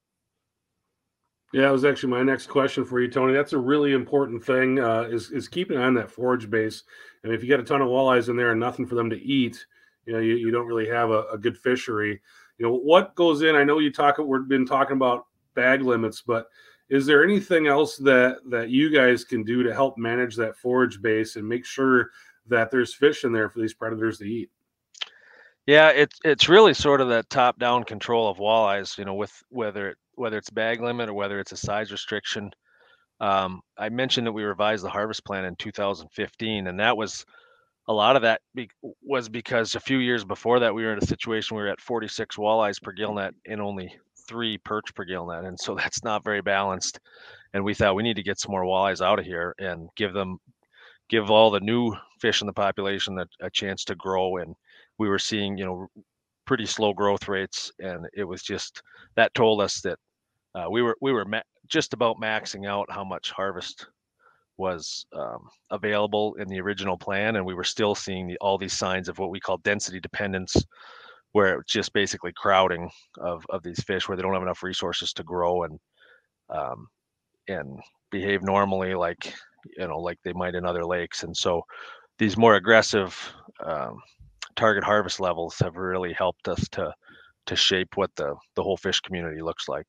Yeah, 1.53 1.63
that 1.63 1.73
was 1.73 1.85
actually 1.85 2.11
my 2.11 2.23
next 2.23 2.49
question 2.49 2.85
for 2.85 3.01
you, 3.01 3.09
Tony. 3.09 3.33
That's 3.33 3.53
a 3.53 3.59
really 3.59 3.93
important 3.93 4.45
thing 4.45 4.81
uh, 4.81 5.03
is 5.03 5.31
is 5.31 5.47
keeping 5.47 5.79
on 5.79 5.95
that 5.95 6.11
forage 6.11 6.51
base. 6.51 6.83
And 7.23 7.33
if 7.33 7.43
you 7.43 7.49
got 7.49 7.61
a 7.61 7.65
ton 7.65 7.81
of 7.81 7.89
walleyes 7.89 8.29
in 8.29 8.37
there 8.37 8.51
and 8.51 8.59
nothing 8.59 8.87
for 8.87 8.97
them 8.97 9.09
to 9.11 9.23
eat, 9.23 9.65
you 10.07 10.13
know, 10.13 10.19
you, 10.19 10.35
you 10.35 10.51
don't 10.51 10.67
really 10.67 10.89
have 10.89 11.11
a, 11.11 11.23
a 11.33 11.39
good 11.39 11.57
fishery. 11.57 12.21
You 12.59 12.67
know, 12.67 12.75
what 12.75 13.15
goes 13.15 13.43
in? 13.43 13.55
I 13.55 13.65
know 13.65 13.79
you 13.79 13.93
talk. 13.93 14.19
We've 14.19 14.49
been 14.49 14.67
talking 14.67 14.97
about 14.97 15.27
bag 15.55 15.83
limits, 15.83 16.23
but 16.23 16.47
is 16.95 17.07
there 17.07 17.25
anything 17.25 17.67
else 17.67 17.97
that 17.97 18.39
that 18.49 18.71
you 18.71 18.89
guys 18.89 19.25
can 19.25 19.43
do 19.43 19.65
to 19.65 19.75
help 19.75 19.99
manage 19.99 20.37
that 20.37 20.57
forage 20.57 21.03
base 21.03 21.35
and 21.35 21.47
make 21.47 21.67
sure 21.67 22.11
that 22.47 22.71
there's 22.71 22.95
fish 22.95 23.25
in 23.25 23.33
there 23.33 23.51
for 23.51 23.59
these 23.59 23.75
predators 23.75 24.19
to 24.19 24.25
eat? 24.25 24.49
Yeah, 25.67 25.89
it's 25.89 26.17
it's 26.25 26.49
really 26.49 26.73
sort 26.73 27.01
of 27.01 27.09
that 27.09 27.29
top 27.31 27.59
down 27.59 27.83
control 27.83 28.29
of 28.29 28.39
walleyes. 28.39 28.97
You 28.97 29.05
know, 29.05 29.15
with 29.15 29.33
whether 29.49 29.89
it 29.89 29.99
whether 30.15 30.39
it's 30.39 30.51
bag 30.51 30.81
limit 30.81 31.09
or 31.09 31.15
whether 31.15 31.41
it's 31.41 31.51
a 31.51 31.57
size 31.57 31.91
restriction. 31.91 32.53
Um, 33.21 33.61
I 33.77 33.89
mentioned 33.89 34.29
that 34.29 34.33
we 34.33 34.45
revised 34.45 34.85
the 34.85 34.91
harvest 34.91 35.25
plan 35.25 35.45
in 35.45 35.57
2015, 35.57 36.69
and 36.69 36.79
that 36.79 36.97
was 36.97 37.27
a 37.89 37.93
lot 37.93 38.15
of 38.15 38.23
that 38.23 38.41
be, 38.55 38.71
was 39.03 39.29
because 39.29 39.75
a 39.75 39.81
few 39.81 39.99
years 39.99 40.25
before 40.25 40.61
that 40.61 40.75
we 40.75 40.85
were 40.85 40.93
in 40.93 41.03
a 41.03 41.07
situation 41.07 41.57
where 41.57 41.65
we 41.65 41.69
were 41.69 41.73
at 41.73 41.81
46 41.81 42.37
walleyes 42.37 42.81
per 42.81 42.93
gill 42.93 43.15
net 43.15 43.35
and 43.47 43.61
only 43.61 43.93
three 44.27 44.59
perch 44.59 44.95
per 44.95 45.05
gill 45.05 45.27
net, 45.27 45.45
and 45.45 45.59
so 45.59 45.75
that's 45.77 46.05
not 46.05 46.25
very 46.25 46.43
balanced. 46.43 47.01
And 47.53 47.65
we 47.65 47.75
thought 47.75 47.95
we 47.95 48.03
need 48.03 48.17
to 48.17 48.23
get 48.23 48.41
some 48.41 48.51
more 48.51 48.65
walleyes 48.65 49.05
out 49.05 49.19
of 49.19 49.25
here 49.25 49.55
and 49.59 49.89
give 49.97 50.13
them, 50.13 50.39
give 51.09 51.31
all 51.31 51.51
the 51.51 51.61
new 51.61 51.95
fish 52.21 52.41
in 52.41 52.47
the 52.47 52.53
population 52.53 53.19
a, 53.19 53.27
a 53.41 53.51
chance 53.51 53.85
to 53.85 53.95
grow. 53.95 54.39
And 54.39 54.55
we 54.99 55.09
were 55.09 55.19
seeing, 55.21 55.57
you 55.57 55.65
know, 55.65 55.87
pretty 56.47 56.67
slow 56.67 56.93
growth 56.93 57.29
rates, 57.29 57.71
and 57.79 58.07
it 58.15 58.25
was 58.25 58.43
just 58.43 58.83
that 59.17 59.35
told 59.35 59.61
us 59.61 59.81
that 59.83 59.99
uh, 60.55 60.67
we 60.71 60.83
were 60.83 60.97
we 61.01 61.13
were 61.13 61.25
ma- 61.25 61.41
just 61.69 61.93
about 61.93 62.17
maxing 62.21 62.67
out 62.67 62.91
how 62.91 63.05
much 63.05 63.31
harvest 63.31 63.87
was 64.57 65.05
um, 65.15 65.49
available 65.71 66.35
in 66.35 66.49
the 66.49 66.61
original 66.61 66.97
plan, 66.97 67.37
and 67.37 67.45
we 67.45 67.55
were 67.55 67.65
still 67.65 67.95
seeing 67.95 68.27
the, 68.27 68.39
all 68.41 68.59
these 68.59 68.73
signs 68.73 69.09
of 69.09 69.19
what 69.19 69.31
we 69.31 69.41
call 69.41 69.59
density 69.59 69.99
dependence, 69.99 70.55
where 71.35 71.59
it's 71.59 71.73
just 71.73 71.93
basically 71.93 72.33
crowding 72.33 72.89
of 73.21 73.45
of 73.51 73.63
these 73.65 73.83
fish, 73.83 74.09
where 74.09 74.17
they 74.17 74.23
don't 74.23 74.33
have 74.35 74.43
enough 74.43 74.63
resources 74.63 75.13
to 75.13 75.25
grow 75.25 75.65
and 75.65 75.79
um, 76.49 76.87
and 77.49 77.81
behave 78.11 78.43
normally, 78.43 78.95
like 78.95 79.35
you 79.77 79.87
know, 79.89 79.99
like 79.99 80.19
they 80.25 80.33
might 80.33 80.55
in 80.55 80.65
other 80.65 80.85
lakes, 80.85 81.25
and 81.25 81.37
so 81.37 81.63
these 82.19 82.37
more 82.37 82.55
aggressive 82.55 83.19
um, 83.65 83.99
target 84.55 84.85
harvest 84.85 85.19
levels 85.19 85.59
have 85.59 85.77
really 85.77 86.13
helped 86.13 86.47
us 86.47 86.69
to 86.71 86.95
to 87.47 87.57
shape 87.57 87.97
what 87.97 88.11
the 88.15 88.35
the 88.55 88.63
whole 88.63 88.77
fish 88.77 89.01
community 89.01 89.43
looks 89.43 89.69
like. 89.69 89.87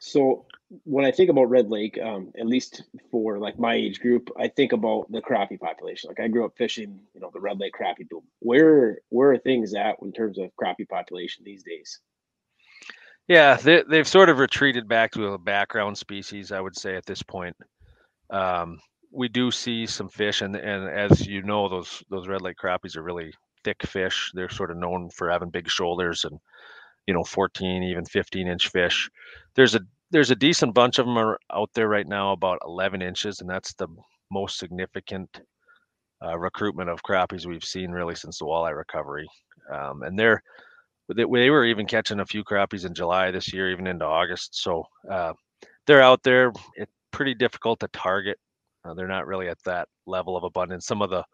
So 0.00 0.44
when 0.84 1.04
I 1.04 1.10
think 1.10 1.30
about 1.30 1.50
Red 1.50 1.70
Lake, 1.70 1.98
um, 2.02 2.32
at 2.38 2.46
least 2.46 2.82
for 3.10 3.38
like 3.38 3.58
my 3.58 3.74
age 3.74 4.00
group, 4.00 4.30
I 4.38 4.48
think 4.48 4.72
about 4.72 5.10
the 5.10 5.20
crappie 5.20 5.60
population. 5.60 6.08
Like 6.08 6.20
I 6.20 6.28
grew 6.28 6.44
up 6.44 6.56
fishing, 6.56 7.00
you 7.14 7.20
know, 7.20 7.30
the 7.32 7.40
Red 7.40 7.60
Lake 7.60 7.74
crappie 7.78 8.08
boom. 8.08 8.22
Where 8.40 8.98
where 9.10 9.32
are 9.32 9.38
things 9.38 9.74
at 9.74 9.96
in 10.02 10.12
terms 10.12 10.38
of 10.38 10.50
crappie 10.60 10.88
population 10.88 11.44
these 11.44 11.62
days? 11.62 12.00
Yeah, 13.28 13.56
they, 13.56 13.82
they've 13.88 14.06
sort 14.06 14.28
of 14.28 14.38
retreated 14.38 14.86
back 14.86 15.12
to 15.12 15.28
a 15.28 15.38
background 15.38 15.96
species, 15.96 16.52
I 16.52 16.60
would 16.60 16.76
say, 16.76 16.94
at 16.94 17.06
this 17.06 17.22
point. 17.22 17.56
Um, 18.28 18.78
we 19.10 19.28
do 19.28 19.50
see 19.50 19.86
some 19.86 20.08
fish, 20.08 20.42
and 20.42 20.56
and 20.56 20.88
as 20.88 21.26
you 21.26 21.42
know, 21.42 21.68
those 21.68 22.02
those 22.10 22.28
red 22.28 22.42
lake 22.42 22.56
crappies 22.62 22.96
are 22.96 23.02
really 23.02 23.32
thick 23.64 23.82
fish. 23.86 24.30
They're 24.34 24.50
sort 24.50 24.70
of 24.70 24.76
known 24.76 25.10
for 25.10 25.30
having 25.30 25.50
big 25.50 25.70
shoulders 25.70 26.24
and 26.24 26.38
you 27.06 27.14
know 27.14 27.24
14, 27.24 27.82
even 27.82 28.04
15 28.04 28.48
inch 28.48 28.68
fish. 28.68 29.10
There's 29.54 29.74
a 29.74 29.80
there's 30.14 30.30
a 30.30 30.36
decent 30.36 30.74
bunch 30.74 30.98
of 30.98 31.06
them 31.06 31.18
are 31.18 31.38
out 31.52 31.70
there 31.74 31.88
right 31.88 32.06
now, 32.06 32.32
about 32.32 32.60
11 32.64 33.02
inches, 33.02 33.40
and 33.40 33.50
that's 33.50 33.74
the 33.74 33.88
most 34.30 34.58
significant 34.58 35.40
uh, 36.24 36.38
recruitment 36.38 36.88
of 36.88 37.02
crappies 37.02 37.46
we've 37.46 37.64
seen 37.64 37.90
really 37.90 38.14
since 38.14 38.38
the 38.38 38.44
walleye 38.44 38.76
recovery. 38.76 39.28
Um, 39.72 40.02
and 40.02 40.18
they're 40.18 40.42
they, 41.08 41.24
they 41.24 41.50
were 41.50 41.64
even 41.64 41.86
catching 41.86 42.20
a 42.20 42.26
few 42.26 42.44
crappies 42.44 42.86
in 42.86 42.94
July 42.94 43.30
this 43.30 43.52
year, 43.52 43.70
even 43.70 43.86
into 43.86 44.06
August. 44.06 44.62
So 44.62 44.84
uh, 45.10 45.32
they're 45.86 46.00
out 46.00 46.22
there. 46.22 46.52
It's 46.76 46.92
pretty 47.10 47.34
difficult 47.34 47.80
to 47.80 47.88
target 47.88 48.38
uh, 48.84 48.94
they're 48.94 49.08
not 49.08 49.26
really 49.26 49.48
at 49.48 49.62
that 49.64 49.88
level 50.06 50.36
of 50.36 50.44
abundance. 50.44 50.86
Some 50.86 51.02
of 51.02 51.10
the 51.10 51.24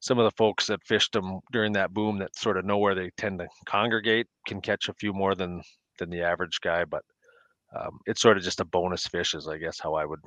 some 0.00 0.18
of 0.18 0.24
the 0.24 0.36
folks 0.36 0.66
that 0.66 0.82
fished 0.84 1.12
them 1.12 1.38
during 1.52 1.72
that 1.72 1.94
boom 1.94 2.18
that 2.18 2.36
sort 2.36 2.56
of 2.56 2.64
know 2.64 2.78
where 2.78 2.94
they 2.94 3.10
tend 3.16 3.38
to 3.38 3.46
congregate 3.66 4.26
can 4.48 4.60
catch 4.60 4.88
a 4.88 4.94
few 4.94 5.12
more 5.12 5.34
than 5.34 5.62
than 5.98 6.10
the 6.10 6.22
average 6.22 6.60
guy, 6.60 6.84
but 6.84 7.02
um, 7.78 7.98
it's 8.06 8.20
sort 8.20 8.36
of 8.36 8.42
just 8.42 8.60
a 8.60 8.64
bonus 8.64 9.06
fish, 9.06 9.34
is 9.34 9.48
I 9.48 9.58
guess 9.58 9.78
how 9.80 9.94
I 9.94 10.04
would 10.04 10.20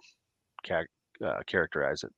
ca- 0.66 0.84
uh, 1.24 1.40
characterize 1.46 2.04
it. 2.04 2.12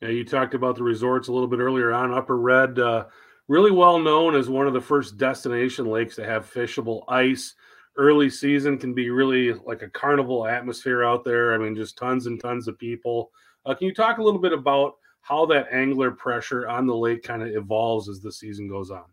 Yeah, 0.00 0.08
you 0.08 0.24
talked 0.24 0.54
about 0.54 0.76
the 0.76 0.82
resorts 0.82 1.28
a 1.28 1.32
little 1.32 1.48
bit 1.48 1.60
earlier 1.60 1.92
on. 1.92 2.14
Upper 2.14 2.38
Red, 2.38 2.78
uh, 2.78 3.06
really 3.48 3.70
well 3.70 3.98
known 3.98 4.34
as 4.34 4.48
one 4.48 4.66
of 4.66 4.72
the 4.72 4.80
first 4.80 5.18
destination 5.18 5.86
lakes 5.86 6.16
to 6.16 6.24
have 6.24 6.50
fishable 6.50 7.02
ice 7.08 7.54
early 7.96 8.30
season 8.30 8.78
can 8.78 8.94
be 8.94 9.10
really 9.10 9.52
like 9.52 9.82
a 9.82 9.90
carnival 9.90 10.46
atmosphere 10.46 11.04
out 11.04 11.24
there. 11.24 11.54
I 11.54 11.58
mean, 11.58 11.74
just 11.74 11.98
tons 11.98 12.26
and 12.26 12.40
tons 12.40 12.68
of 12.68 12.78
people. 12.78 13.30
Uh, 13.66 13.74
can 13.74 13.88
you 13.88 13.94
talk 13.94 14.18
a 14.18 14.22
little 14.22 14.40
bit 14.40 14.52
about 14.52 14.94
how 15.20 15.44
that 15.46 15.72
angler 15.72 16.10
pressure 16.10 16.66
on 16.68 16.86
the 16.86 16.96
lake 16.96 17.22
kind 17.22 17.42
of 17.42 17.48
evolves 17.48 18.08
as 18.08 18.20
the 18.20 18.32
season 18.32 18.68
goes 18.68 18.90
on? 18.90 19.04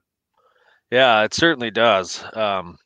Yeah, 0.89 1.23
it 1.23 1.33
certainly 1.33 1.69
does. 1.69 2.23
Um, 2.33 2.77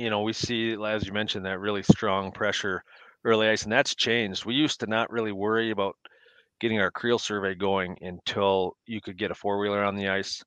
you 0.00 0.10
know, 0.10 0.22
we 0.22 0.32
see, 0.32 0.76
as 0.84 1.06
you 1.06 1.12
mentioned, 1.12 1.44
that 1.44 1.60
really 1.60 1.82
strong 1.82 2.32
pressure 2.32 2.82
early 3.24 3.48
ice, 3.48 3.64
and 3.64 3.72
that's 3.72 3.94
changed. 3.94 4.46
We 4.46 4.54
used 4.54 4.80
to 4.80 4.86
not 4.86 5.10
really 5.10 5.32
worry 5.32 5.70
about 5.70 5.94
getting 6.60 6.80
our 6.80 6.90
creel 6.90 7.18
survey 7.18 7.54
going 7.54 7.96
until 8.00 8.72
you 8.86 9.00
could 9.00 9.18
get 9.18 9.30
a 9.30 9.34
four 9.34 9.58
wheeler 9.58 9.84
on 9.84 9.96
the 9.96 10.08
ice 10.08 10.42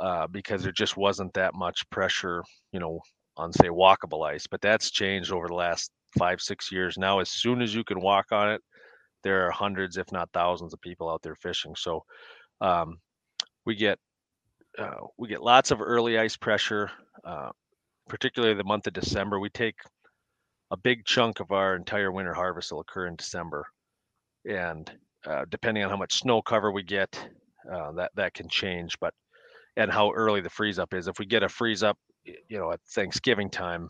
uh, 0.00 0.26
because 0.28 0.62
there 0.62 0.72
just 0.72 0.96
wasn't 0.96 1.32
that 1.34 1.54
much 1.54 1.88
pressure, 1.90 2.42
you 2.72 2.80
know, 2.80 3.00
on 3.36 3.52
say 3.52 3.68
walkable 3.68 4.26
ice, 4.26 4.46
but 4.46 4.60
that's 4.60 4.90
changed 4.90 5.32
over 5.32 5.48
the 5.48 5.54
last 5.54 5.90
five 6.18 6.40
six 6.40 6.70
years. 6.70 6.96
Now, 6.96 7.18
as 7.20 7.30
soon 7.30 7.62
as 7.62 7.74
you 7.74 7.84
can 7.84 8.00
walk 8.00 8.26
on 8.32 8.50
it, 8.52 8.60
there 9.22 9.46
are 9.46 9.50
hundreds, 9.50 9.96
if 9.96 10.10
not 10.12 10.30
thousands, 10.32 10.72
of 10.72 10.80
people 10.80 11.10
out 11.10 11.22
there 11.22 11.34
fishing. 11.34 11.74
So 11.76 12.04
um, 12.60 12.98
we 13.64 13.74
get 13.74 13.98
uh, 14.78 15.06
we 15.18 15.28
get 15.28 15.42
lots 15.42 15.70
of 15.70 15.80
early 15.80 16.18
ice 16.18 16.36
pressure, 16.36 16.90
uh, 17.24 17.50
particularly 18.08 18.54
the 18.54 18.64
month 18.64 18.86
of 18.86 18.92
December. 18.92 19.38
We 19.38 19.50
take 19.50 19.76
a 20.70 20.76
big 20.76 21.04
chunk 21.04 21.40
of 21.40 21.52
our 21.52 21.76
entire 21.76 22.12
winter 22.12 22.34
harvest 22.34 22.72
will 22.72 22.80
occur 22.80 23.06
in 23.06 23.16
December, 23.16 23.66
and 24.48 24.90
uh, 25.26 25.44
depending 25.48 25.84
on 25.84 25.90
how 25.90 25.96
much 25.96 26.18
snow 26.18 26.42
cover 26.42 26.72
we 26.72 26.82
get, 26.82 27.28
uh, 27.72 27.92
that 27.92 28.10
that 28.16 28.34
can 28.34 28.48
change. 28.48 28.96
But 29.00 29.14
and 29.76 29.90
how 29.90 30.12
early 30.12 30.40
the 30.40 30.50
freeze 30.50 30.78
up 30.78 30.94
is. 30.94 31.08
If 31.08 31.18
we 31.18 31.26
get 31.26 31.42
a 31.42 31.48
freeze 31.48 31.82
up 31.82 31.98
you 32.48 32.58
know, 32.58 32.72
at 32.72 32.80
Thanksgiving 32.94 33.50
time, 33.50 33.88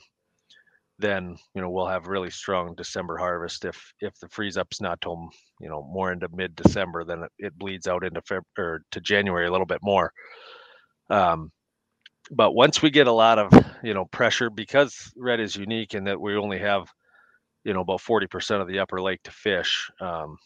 then 0.99 1.37
you 1.55 1.61
know 1.61 1.71
we'll 1.71 1.87
have 1.87 2.07
really 2.07 2.31
strong 2.31 2.75
December 2.75 3.17
harvest. 3.19 3.65
If 3.65 3.93
if 4.01 4.19
the 4.19 4.29
freeze 4.29 4.57
up's 4.57 4.81
not 4.81 5.01
till 5.01 5.29
you 5.61 5.69
know 5.69 5.83
more 5.83 6.13
into 6.13 6.29
mid 6.33 6.57
December, 6.57 7.05
then 7.05 7.25
it, 7.25 7.33
it, 7.39 7.59
bleeds 7.59 7.87
out 7.87 8.05
into 8.05 8.23
Feb 8.23 8.43
or 8.59 8.83
to 8.93 9.01
January 9.01 9.47
a 9.47 9.53
little 9.53 9.67
bit 9.67 9.81
more. 9.83 10.11
Um, 11.11 11.53
but 12.31 12.53
once 12.53 12.83
we 12.83 12.91
get 12.91 13.07
a 13.07 13.13
lot 13.13 13.39
of 13.39 13.53
you 13.83 13.95
know 13.95 14.05
pressure, 14.07 14.51
because 14.51 15.13
red 15.17 15.41
is 15.41 15.57
unique 15.57 15.95
in 15.95 16.05
that 16.05 16.21
we 16.21 16.37
only 16.37 16.59
have 16.59 16.89
you 17.65 17.73
know 17.73 17.81
about 17.81 18.01
forty 18.01 18.27
percent 18.27 18.61
of 18.63 18.69
the 18.69 18.79
upper 18.79 19.01
lake 19.01 19.23
to 19.25 19.31
fish 19.31 19.91
um, 20.01 20.37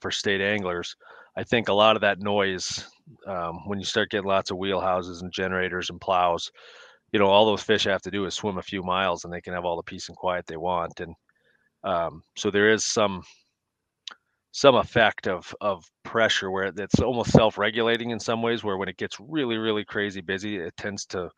for 0.00 0.10
state 0.10 0.40
anglers. 0.40 0.96
I 1.36 1.44
think 1.44 1.68
a 1.68 1.74
lot 1.74 1.96
of 1.96 2.02
that 2.02 2.20
noise 2.20 2.86
um, 3.26 3.60
when 3.66 3.78
you 3.78 3.84
start 3.84 4.10
getting 4.10 4.26
lots 4.26 4.50
of 4.50 4.56
wheelhouses 4.56 5.20
and 5.20 5.32
generators 5.32 5.90
and 5.90 6.00
plows, 6.00 6.50
you 7.12 7.18
know, 7.18 7.26
all 7.26 7.44
those 7.44 7.62
fish 7.62 7.84
have 7.84 8.02
to 8.02 8.10
do 8.10 8.24
is 8.24 8.34
swim 8.34 8.58
a 8.58 8.62
few 8.62 8.82
miles 8.82 9.24
and 9.24 9.32
they 9.32 9.40
can 9.40 9.52
have 9.52 9.64
all 9.64 9.76
the 9.76 9.82
peace 9.82 10.08
and 10.08 10.16
quiet 10.16 10.46
they 10.46 10.56
want. 10.56 11.00
And 11.00 11.14
um, 11.84 12.22
so 12.36 12.50
there 12.50 12.70
is 12.70 12.84
some 12.84 13.22
some 14.56 14.76
effect 14.76 15.28
of 15.28 15.54
of 15.60 15.84
pressure 16.02 16.50
where 16.50 16.72
it's 16.76 17.00
almost 17.00 17.30
self-regulating 17.32 18.10
in 18.10 18.18
some 18.18 18.40
ways 18.40 18.64
where 18.64 18.78
when 18.78 18.88
it 18.88 18.96
gets 18.96 19.18
really 19.20 19.58
really 19.58 19.84
crazy 19.84 20.20
busy 20.20 20.56
it 20.56 20.74
tends 20.78 21.04
to 21.04 21.28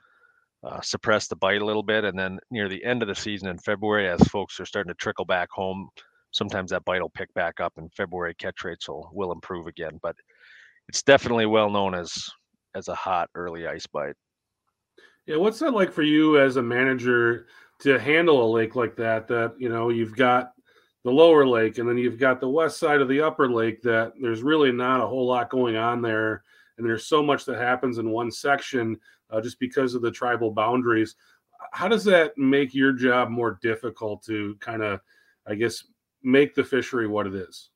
uh, 0.62 0.80
suppress 0.80 1.26
the 1.26 1.36
bite 1.36 1.60
a 1.60 1.64
little 1.64 1.82
bit 1.82 2.04
and 2.04 2.18
then 2.18 2.38
near 2.50 2.68
the 2.68 2.84
end 2.84 3.02
of 3.02 3.08
the 3.08 3.14
season 3.14 3.48
in 3.48 3.58
february 3.58 4.08
as 4.08 4.20
folks 4.28 4.60
are 4.60 4.66
starting 4.66 4.90
to 4.90 4.94
trickle 4.94 5.24
back 5.24 5.48
home 5.50 5.88
sometimes 6.30 6.70
that 6.70 6.84
bite 6.84 7.02
will 7.02 7.10
pick 7.10 7.32
back 7.34 7.58
up 7.58 7.72
and 7.76 7.92
february 7.92 8.34
catch 8.34 8.62
rates 8.62 8.88
will 8.88 9.10
will 9.12 9.32
improve 9.32 9.66
again 9.66 9.98
but 10.00 10.14
it's 10.88 11.02
definitely 11.02 11.46
well 11.46 11.70
known 11.70 11.94
as 11.94 12.30
as 12.74 12.88
a 12.88 12.94
hot 12.94 13.28
early 13.34 13.66
ice 13.66 13.86
bite. 13.86 14.14
Yeah, 15.26 15.36
what's 15.36 15.58
that 15.58 15.74
like 15.74 15.92
for 15.92 16.02
you 16.02 16.38
as 16.38 16.56
a 16.56 16.62
manager 16.62 17.46
to 17.80 17.98
handle 17.98 18.44
a 18.44 18.48
lake 18.50 18.76
like 18.76 18.96
that? 18.96 19.28
That 19.28 19.54
you 19.58 19.68
know 19.68 19.90
you've 19.90 20.16
got 20.16 20.52
the 21.08 21.14
lower 21.14 21.46
lake 21.46 21.78
and 21.78 21.88
then 21.88 21.96
you've 21.96 22.18
got 22.18 22.38
the 22.38 22.46
west 22.46 22.78
side 22.78 23.00
of 23.00 23.08
the 23.08 23.22
upper 23.22 23.50
lake. 23.50 23.80
That 23.80 24.12
there's 24.20 24.42
really 24.42 24.70
not 24.70 25.00
a 25.00 25.06
whole 25.06 25.26
lot 25.26 25.48
going 25.48 25.74
on 25.74 26.02
there, 26.02 26.42
and 26.76 26.86
there's 26.86 27.06
so 27.06 27.22
much 27.22 27.46
that 27.46 27.56
happens 27.56 27.96
in 27.96 28.10
one 28.10 28.30
section 28.30 28.94
uh, 29.30 29.40
just 29.40 29.58
because 29.58 29.94
of 29.94 30.02
the 30.02 30.10
tribal 30.10 30.50
boundaries. 30.50 31.14
how 31.72 31.88
does 31.88 32.04
that 32.04 32.36
make 32.36 32.74
your 32.74 32.92
job 32.92 33.30
more 33.30 33.58
difficult 33.62 34.22
to 34.24 34.54
kind 34.60 34.82
of, 34.82 35.00
I 35.46 35.54
guess, 35.54 35.82
make 36.22 36.54
the 36.54 36.62
fishery 36.62 37.06
what 37.06 37.26
it 37.26 37.34
is? 37.34 37.70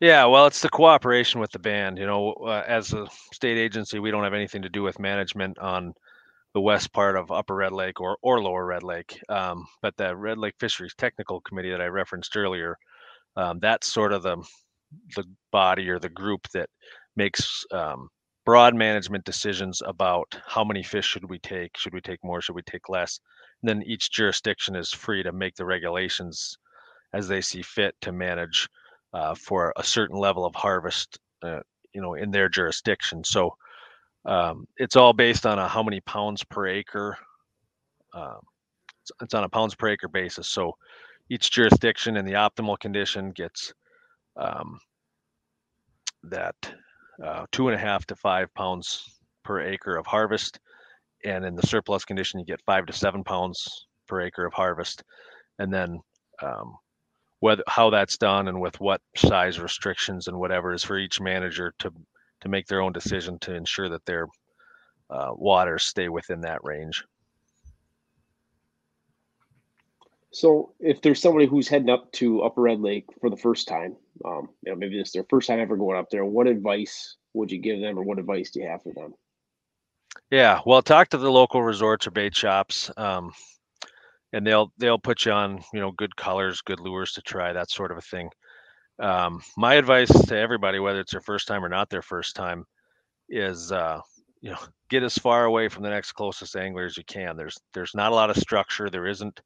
Yeah, 0.00 0.24
well, 0.24 0.46
it's 0.46 0.62
the 0.62 0.70
cooperation 0.70 1.40
with 1.40 1.52
the 1.52 1.58
band. 1.58 1.98
You 1.98 2.06
know, 2.06 2.32
uh, 2.32 2.64
as 2.66 2.94
a 2.94 3.06
state 3.34 3.58
agency, 3.58 3.98
we 3.98 4.10
don't 4.10 4.24
have 4.24 4.32
anything 4.32 4.62
to 4.62 4.70
do 4.70 4.82
with 4.82 4.98
management 4.98 5.58
on 5.58 5.92
the 6.54 6.60
west 6.60 6.92
part 6.92 7.16
of 7.16 7.30
Upper 7.30 7.56
Red 7.56 7.72
Lake 7.72 8.00
or, 8.00 8.16
or 8.22 8.40
Lower 8.40 8.64
Red 8.64 8.82
Lake. 8.82 9.18
Um, 9.28 9.66
but 9.82 9.96
the 9.96 10.16
Red 10.16 10.38
Lake 10.38 10.54
Fisheries 10.58 10.94
Technical 10.96 11.40
Committee 11.40 11.70
that 11.70 11.80
I 11.80 11.86
referenced 11.86 12.36
earlier, 12.36 12.76
um, 13.36 13.58
that's 13.60 13.92
sort 13.92 14.12
of 14.12 14.22
the 14.22 14.36
the 15.16 15.24
body 15.50 15.88
or 15.88 15.98
the 15.98 16.08
group 16.08 16.48
that 16.54 16.68
makes 17.16 17.64
um, 17.72 18.08
broad 18.44 18.74
management 18.74 19.24
decisions 19.24 19.82
about 19.84 20.38
how 20.46 20.62
many 20.62 20.82
fish 20.82 21.06
should 21.06 21.28
we 21.28 21.38
take, 21.40 21.76
should 21.76 21.94
we 21.94 22.00
take 22.00 22.20
more, 22.22 22.40
should 22.40 22.54
we 22.54 22.62
take 22.62 22.88
less. 22.88 23.18
And 23.62 23.68
then 23.68 23.82
each 23.86 24.12
jurisdiction 24.12 24.76
is 24.76 24.92
free 24.92 25.22
to 25.22 25.32
make 25.32 25.56
the 25.56 25.64
regulations 25.64 26.56
as 27.12 27.26
they 27.26 27.40
see 27.40 27.62
fit 27.62 27.94
to 28.02 28.12
manage 28.12 28.68
uh, 29.12 29.34
for 29.34 29.72
a 29.76 29.84
certain 29.84 30.16
level 30.16 30.44
of 30.44 30.54
harvest, 30.54 31.18
uh, 31.42 31.60
you 31.94 32.00
know, 32.00 32.14
in 32.14 32.30
their 32.30 32.48
jurisdiction. 32.48 33.24
So 33.24 33.54
um, 34.24 34.66
it's 34.76 34.96
all 34.96 35.12
based 35.12 35.46
on 35.46 35.58
a 35.58 35.68
how 35.68 35.82
many 35.82 36.00
pounds 36.00 36.42
per 36.44 36.66
acre. 36.66 37.16
Um, 38.14 38.40
it's, 39.02 39.12
it's, 39.20 39.34
on 39.34 39.44
a 39.44 39.48
pounds 39.48 39.74
per 39.74 39.88
acre 39.88 40.08
basis. 40.08 40.48
So 40.48 40.72
each 41.28 41.50
jurisdiction 41.50 42.16
in 42.16 42.24
the 42.24 42.32
optimal 42.32 42.78
condition 42.78 43.30
gets 43.32 43.72
um, 44.36 44.78
that 46.22 46.56
uh, 47.22 47.44
two 47.52 47.68
and 47.68 47.74
a 47.74 47.78
half 47.78 48.06
to 48.06 48.16
five 48.16 48.52
pounds 48.54 49.04
per 49.44 49.60
acre 49.60 49.96
of 49.96 50.06
harvest. 50.06 50.58
And 51.24 51.44
in 51.44 51.54
the 51.54 51.66
surplus 51.66 52.04
condition, 52.04 52.40
you 52.40 52.46
get 52.46 52.60
five 52.66 52.86
to 52.86 52.92
seven 52.92 53.24
pounds 53.24 53.86
per 54.08 54.20
acre 54.22 54.46
of 54.46 54.52
harvest. 54.52 55.02
And 55.58 55.72
then 55.72 56.00
um, 56.42 56.76
whether 57.40 57.62
how 57.68 57.90
that's 57.90 58.16
done 58.16 58.48
and 58.48 58.60
with 58.60 58.80
what 58.80 59.00
size 59.16 59.60
restrictions 59.60 60.28
and 60.28 60.38
whatever 60.38 60.72
is 60.72 60.82
for 60.82 60.98
each 60.98 61.20
manager 61.20 61.74
to 61.78 61.92
to 62.44 62.50
make 62.50 62.66
their 62.66 62.82
own 62.82 62.92
decision 62.92 63.38
to 63.40 63.54
ensure 63.54 63.88
that 63.88 64.04
their 64.04 64.28
uh, 65.10 65.30
waters 65.34 65.84
stay 65.84 66.08
within 66.08 66.42
that 66.42 66.62
range. 66.62 67.02
So, 70.30 70.72
if 70.78 71.00
there's 71.00 71.20
somebody 71.20 71.46
who's 71.46 71.68
heading 71.68 71.90
up 71.90 72.10
to 72.12 72.42
Upper 72.42 72.62
Red 72.62 72.80
Lake 72.80 73.06
for 73.20 73.30
the 73.30 73.36
first 73.36 73.66
time, 73.66 73.96
um, 74.24 74.48
you 74.62 74.72
know, 74.72 74.76
maybe 74.76 74.98
this 74.98 75.08
is 75.08 75.12
their 75.12 75.26
first 75.30 75.48
time 75.48 75.60
ever 75.60 75.76
going 75.76 75.96
up 75.96 76.10
there, 76.10 76.24
what 76.24 76.46
advice 76.46 77.16
would 77.34 77.50
you 77.50 77.58
give 77.58 77.80
them, 77.80 77.98
or 77.98 78.02
what 78.02 78.18
advice 78.18 78.50
do 78.50 78.60
you 78.60 78.68
have 78.68 78.82
for 78.82 78.92
them? 78.94 79.14
Yeah, 80.30 80.60
well, 80.66 80.82
talk 80.82 81.08
to 81.10 81.18
the 81.18 81.30
local 81.30 81.62
resorts 81.62 82.06
or 82.06 82.10
bait 82.10 82.34
shops, 82.34 82.90
um, 82.96 83.32
and 84.32 84.46
they'll 84.46 84.72
they'll 84.76 84.98
put 84.98 85.24
you 85.24 85.32
on 85.32 85.62
you 85.72 85.80
know 85.80 85.92
good 85.92 86.14
colors, 86.16 86.60
good 86.60 86.80
lures 86.80 87.12
to 87.12 87.22
try, 87.22 87.52
that 87.52 87.70
sort 87.70 87.92
of 87.92 87.98
a 87.98 88.02
thing 88.02 88.28
um, 89.00 89.42
my 89.56 89.74
advice 89.74 90.08
to 90.08 90.36
everybody, 90.38 90.78
whether 90.78 91.00
it's 91.00 91.12
their 91.12 91.20
first 91.20 91.48
time 91.48 91.64
or 91.64 91.68
not 91.68 91.90
their 91.90 92.02
first 92.02 92.36
time, 92.36 92.64
is 93.28 93.72
uh, 93.72 94.00
you 94.40 94.50
know 94.50 94.58
get 94.90 95.02
as 95.02 95.18
far 95.18 95.44
away 95.44 95.68
from 95.68 95.82
the 95.82 95.90
next 95.90 96.12
closest 96.12 96.56
angler 96.56 96.84
as 96.84 96.96
you 96.96 97.04
can. 97.04 97.36
There's 97.36 97.58
there's 97.72 97.94
not 97.94 98.12
a 98.12 98.14
lot 98.14 98.30
of 98.30 98.36
structure. 98.36 98.88
There 98.90 99.06
isn't 99.06 99.40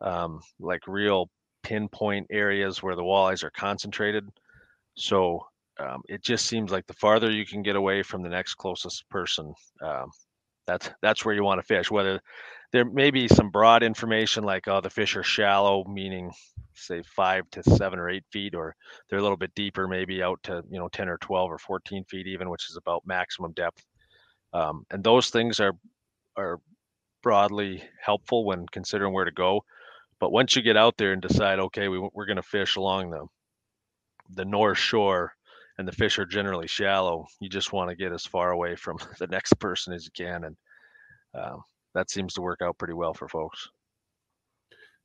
um, 0.00 0.40
like 0.60 0.86
real 0.86 1.30
pinpoint 1.62 2.26
areas 2.30 2.82
where 2.82 2.96
the 2.96 3.02
walleyes 3.02 3.42
are 3.42 3.50
concentrated. 3.50 4.28
So 4.96 5.46
um, 5.80 6.02
it 6.08 6.22
just 6.22 6.46
seems 6.46 6.70
like 6.70 6.86
the 6.86 6.94
farther 6.94 7.30
you 7.30 7.46
can 7.46 7.62
get 7.62 7.76
away 7.76 8.02
from 8.02 8.22
the 8.22 8.28
next 8.28 8.54
closest 8.54 9.08
person, 9.08 9.52
um, 9.82 10.10
that's 10.66 10.90
that's 11.02 11.24
where 11.24 11.34
you 11.34 11.44
want 11.44 11.60
to 11.60 11.66
fish. 11.66 11.90
Whether 11.90 12.20
there 12.72 12.84
may 12.84 13.10
be 13.10 13.28
some 13.28 13.50
broad 13.50 13.82
information 13.82 14.44
like 14.44 14.68
oh 14.68 14.80
the 14.80 14.90
fish 14.90 15.16
are 15.16 15.22
shallow, 15.22 15.84
meaning 15.84 16.30
say 16.74 17.02
five 17.02 17.48
to 17.50 17.62
seven 17.62 17.98
or 17.98 18.08
eight 18.08 18.24
feet, 18.30 18.54
or 18.54 18.74
they're 19.08 19.18
a 19.18 19.22
little 19.22 19.36
bit 19.36 19.54
deeper, 19.54 19.88
maybe 19.88 20.22
out 20.22 20.42
to 20.44 20.62
you 20.70 20.78
know 20.78 20.88
10 20.88 21.08
or 21.08 21.18
12 21.18 21.50
or 21.50 21.58
14 21.58 22.04
feet 22.04 22.26
even, 22.26 22.50
which 22.50 22.68
is 22.70 22.76
about 22.76 23.06
maximum 23.06 23.52
depth. 23.52 23.84
Um, 24.52 24.84
and 24.90 25.02
those 25.02 25.30
things 25.30 25.60
are 25.60 25.74
are 26.36 26.60
broadly 27.22 27.82
helpful 28.00 28.44
when 28.44 28.66
considering 28.66 29.12
where 29.12 29.24
to 29.24 29.32
go. 29.32 29.64
But 30.20 30.32
once 30.32 30.54
you 30.54 30.62
get 30.62 30.76
out 30.76 30.96
there 30.96 31.12
and 31.12 31.20
decide, 31.20 31.58
okay, 31.58 31.88
we, 31.88 31.98
we're 32.12 32.26
going 32.26 32.36
to 32.36 32.42
fish 32.42 32.76
along 32.76 33.10
the 33.10 33.26
the 34.30 34.44
north 34.44 34.78
shore, 34.78 35.32
and 35.78 35.86
the 35.86 35.92
fish 35.92 36.18
are 36.18 36.26
generally 36.26 36.66
shallow, 36.66 37.26
you 37.40 37.48
just 37.48 37.72
want 37.72 37.90
to 37.90 37.96
get 37.96 38.12
as 38.12 38.24
far 38.24 38.52
away 38.52 38.76
from 38.76 38.98
the 39.18 39.26
next 39.26 39.54
person 39.58 39.92
as 39.92 40.04
you 40.04 40.10
can, 40.16 40.44
and 40.44 40.56
um, 41.34 41.62
that 41.94 42.10
seems 42.10 42.34
to 42.34 42.42
work 42.42 42.60
out 42.62 42.78
pretty 42.78 42.94
well 42.94 43.14
for 43.14 43.28
folks. 43.28 43.68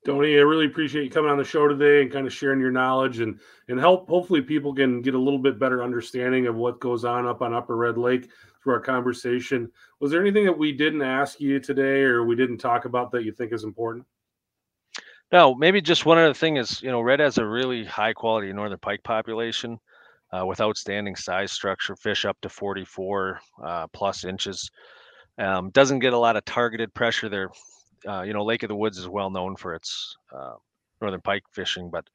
Tony, 0.06 0.38
I 0.38 0.42
really 0.42 0.66
appreciate 0.66 1.04
you 1.04 1.10
coming 1.10 1.30
on 1.30 1.38
the 1.38 1.44
show 1.44 1.68
today 1.68 2.02
and 2.02 2.12
kind 2.12 2.26
of 2.26 2.34
sharing 2.34 2.62
your 2.62 2.72
knowledge 2.72 3.20
and 3.20 3.40
and 3.68 3.80
help. 3.80 4.08
Hopefully, 4.08 4.42
people 4.42 4.74
can 4.74 5.02
get 5.02 5.14
a 5.14 5.20
little 5.20 5.40
bit 5.40 5.60
better 5.60 5.84
understanding 5.84 6.48
of 6.48 6.56
what 6.56 6.80
goes 6.80 7.04
on 7.04 7.28
up 7.28 7.42
on 7.42 7.54
Upper 7.54 7.76
Red 7.76 7.98
Lake 7.98 8.30
through 8.64 8.74
our 8.74 8.80
conversation. 8.80 9.70
Was 10.00 10.12
there 10.12 10.22
anything 10.22 10.46
that 10.46 10.58
we 10.58 10.72
didn't 10.72 11.02
ask 11.02 11.42
you 11.42 11.60
today 11.60 12.02
or 12.02 12.24
we 12.24 12.36
didn't 12.36 12.60
talk 12.60 12.86
about 12.86 13.12
that 13.12 13.24
you 13.24 13.34
think 13.34 13.52
is 13.52 13.66
important? 13.66 14.06
No, 15.32 15.54
maybe 15.54 15.82
just 15.82 16.06
one 16.06 16.18
other 16.18 16.34
thing 16.34 16.56
is 16.56 16.82
you 16.82 16.92
know 16.92 17.02
Red 17.02 17.20
has 17.20 17.38
a 17.38 17.46
really 17.46 17.84
high 17.84 18.14
quality 18.14 18.54
northern 18.54 18.80
pike 18.80 19.04
population 19.04 19.80
uh, 20.32 20.46
with 20.46 20.62
outstanding 20.62 21.18
size 21.18 21.52
structure, 21.52 21.98
fish 21.98 22.24
up 22.24 22.38
to 22.42 22.48
44 22.48 23.42
uh, 23.64 23.88
plus 23.88 24.24
inches. 24.24 24.72
Um, 25.38 25.72
doesn't 25.72 26.00
get 26.00 26.14
a 26.14 26.18
lot 26.18 26.38
of 26.38 26.46
targeted 26.46 26.94
pressure 26.94 27.30
there 27.30 27.50
uh, 28.08 28.22
you 28.22 28.34
know, 28.34 28.44
Lake 28.44 28.64
of 28.64 28.70
the 28.70 28.76
Woods 28.76 28.98
is 28.98 29.08
well 29.08 29.30
known 29.30 29.56
for 29.56 29.74
its 29.74 30.16
uh, 30.36 30.54
northern 31.02 31.22
pike 31.22 31.44
fishing, 31.54 31.90
but 31.90 32.06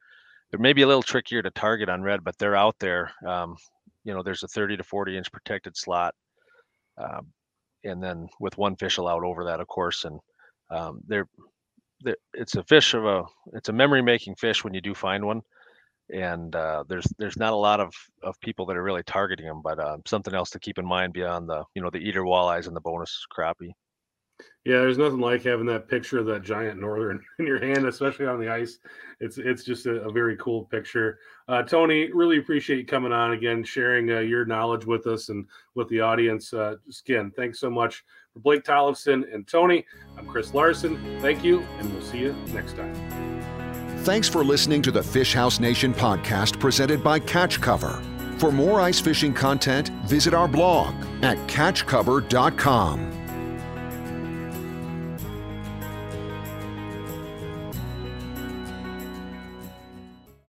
they're 0.50 0.60
maybe 0.60 0.82
a 0.82 0.86
little 0.86 1.02
trickier 1.02 1.42
to 1.42 1.50
target 1.50 1.88
on 1.88 2.02
red, 2.02 2.24
but 2.24 2.36
they're 2.38 2.56
out 2.56 2.76
there. 2.78 3.10
Um, 3.26 3.56
you 4.04 4.14
know, 4.14 4.22
there's 4.22 4.42
a 4.42 4.48
30 4.48 4.76
to 4.78 4.84
40 4.84 5.16
inch 5.16 5.32
protected 5.32 5.76
slot, 5.76 6.14
um, 6.98 7.26
and 7.84 8.02
then 8.02 8.28
with 8.40 8.56
one 8.58 8.76
fish 8.76 8.98
allowed 8.98 9.24
over 9.24 9.44
that, 9.44 9.60
of 9.60 9.66
course, 9.66 10.04
and 10.04 10.20
um, 10.70 11.00
they're, 11.06 11.26
they're, 12.02 12.16
it's 12.32 12.56
a 12.56 12.64
fish 12.64 12.94
of 12.94 13.04
a 13.04 13.24
it's 13.52 13.68
a 13.68 13.72
memory 13.72 14.02
making 14.02 14.34
fish 14.36 14.64
when 14.64 14.74
you 14.74 14.80
do 14.80 14.94
find 14.94 15.24
one 15.24 15.42
and 16.12 16.54
uh, 16.54 16.84
there's 16.88 17.06
there's 17.18 17.36
not 17.36 17.52
a 17.52 17.56
lot 17.56 17.80
of, 17.80 17.94
of 18.22 18.38
people 18.40 18.66
that 18.66 18.76
are 18.76 18.82
really 18.82 19.02
targeting 19.04 19.46
them, 19.46 19.62
but 19.62 19.78
uh, 19.78 19.96
something 20.06 20.34
else 20.34 20.50
to 20.50 20.58
keep 20.58 20.78
in 20.78 20.86
mind 20.86 21.12
beyond 21.12 21.48
the 21.48 21.64
you 21.74 21.82
know 21.82 21.90
the 21.90 21.98
eater 21.98 22.22
walleyes 22.22 22.66
and 22.66 22.76
the 22.76 22.80
bonus 22.80 23.26
crappie. 23.36 23.72
Yeah, 24.64 24.78
there's 24.78 24.96
nothing 24.96 25.20
like 25.20 25.42
having 25.42 25.66
that 25.66 25.88
picture 25.88 26.18
of 26.18 26.26
that 26.26 26.42
giant 26.42 26.80
northern 26.80 27.22
in 27.38 27.46
your 27.46 27.60
hand, 27.60 27.86
especially 27.86 28.26
on 28.26 28.40
the 28.40 28.50
ice. 28.50 28.78
It's 29.20 29.38
it's 29.38 29.62
just 29.62 29.86
a, 29.86 30.02
a 30.02 30.10
very 30.10 30.36
cool 30.36 30.64
picture. 30.64 31.18
Uh, 31.48 31.62
Tony, 31.62 32.10
really 32.12 32.38
appreciate 32.38 32.78
you 32.78 32.86
coming 32.86 33.12
on 33.12 33.32
again, 33.32 33.62
sharing 33.62 34.10
uh, 34.10 34.20
your 34.20 34.46
knowledge 34.46 34.86
with 34.86 35.06
us 35.06 35.28
and 35.28 35.46
with 35.74 35.88
the 35.88 36.00
audience. 36.00 36.52
Uh, 36.52 36.76
again, 37.06 37.30
thanks 37.36 37.60
so 37.60 37.68
much 37.68 38.04
for 38.32 38.40
Blake 38.40 38.64
Tollefson 38.64 39.32
and 39.32 39.46
Tony. 39.46 39.84
I'm 40.16 40.26
Chris 40.26 40.54
Larson. 40.54 40.98
Thank 41.20 41.44
you, 41.44 41.60
and 41.78 41.92
we'll 41.92 42.02
see 42.02 42.18
you 42.18 42.32
next 42.52 42.76
time. 42.76 42.94
Thanks 44.04 44.28
for 44.28 44.44
listening 44.44 44.82
to 44.82 44.90
the 44.90 45.02
Fish 45.02 45.34
House 45.34 45.60
Nation 45.60 45.94
podcast 45.94 46.58
presented 46.58 47.04
by 47.04 47.18
Catch 47.18 47.60
Cover. 47.60 48.02
For 48.38 48.50
more 48.50 48.80
ice 48.80 49.00
fishing 49.00 49.32
content, 49.32 49.90
visit 50.06 50.34
our 50.34 50.48
blog 50.48 50.94
at 51.22 51.38
catchcover.com. 51.48 53.23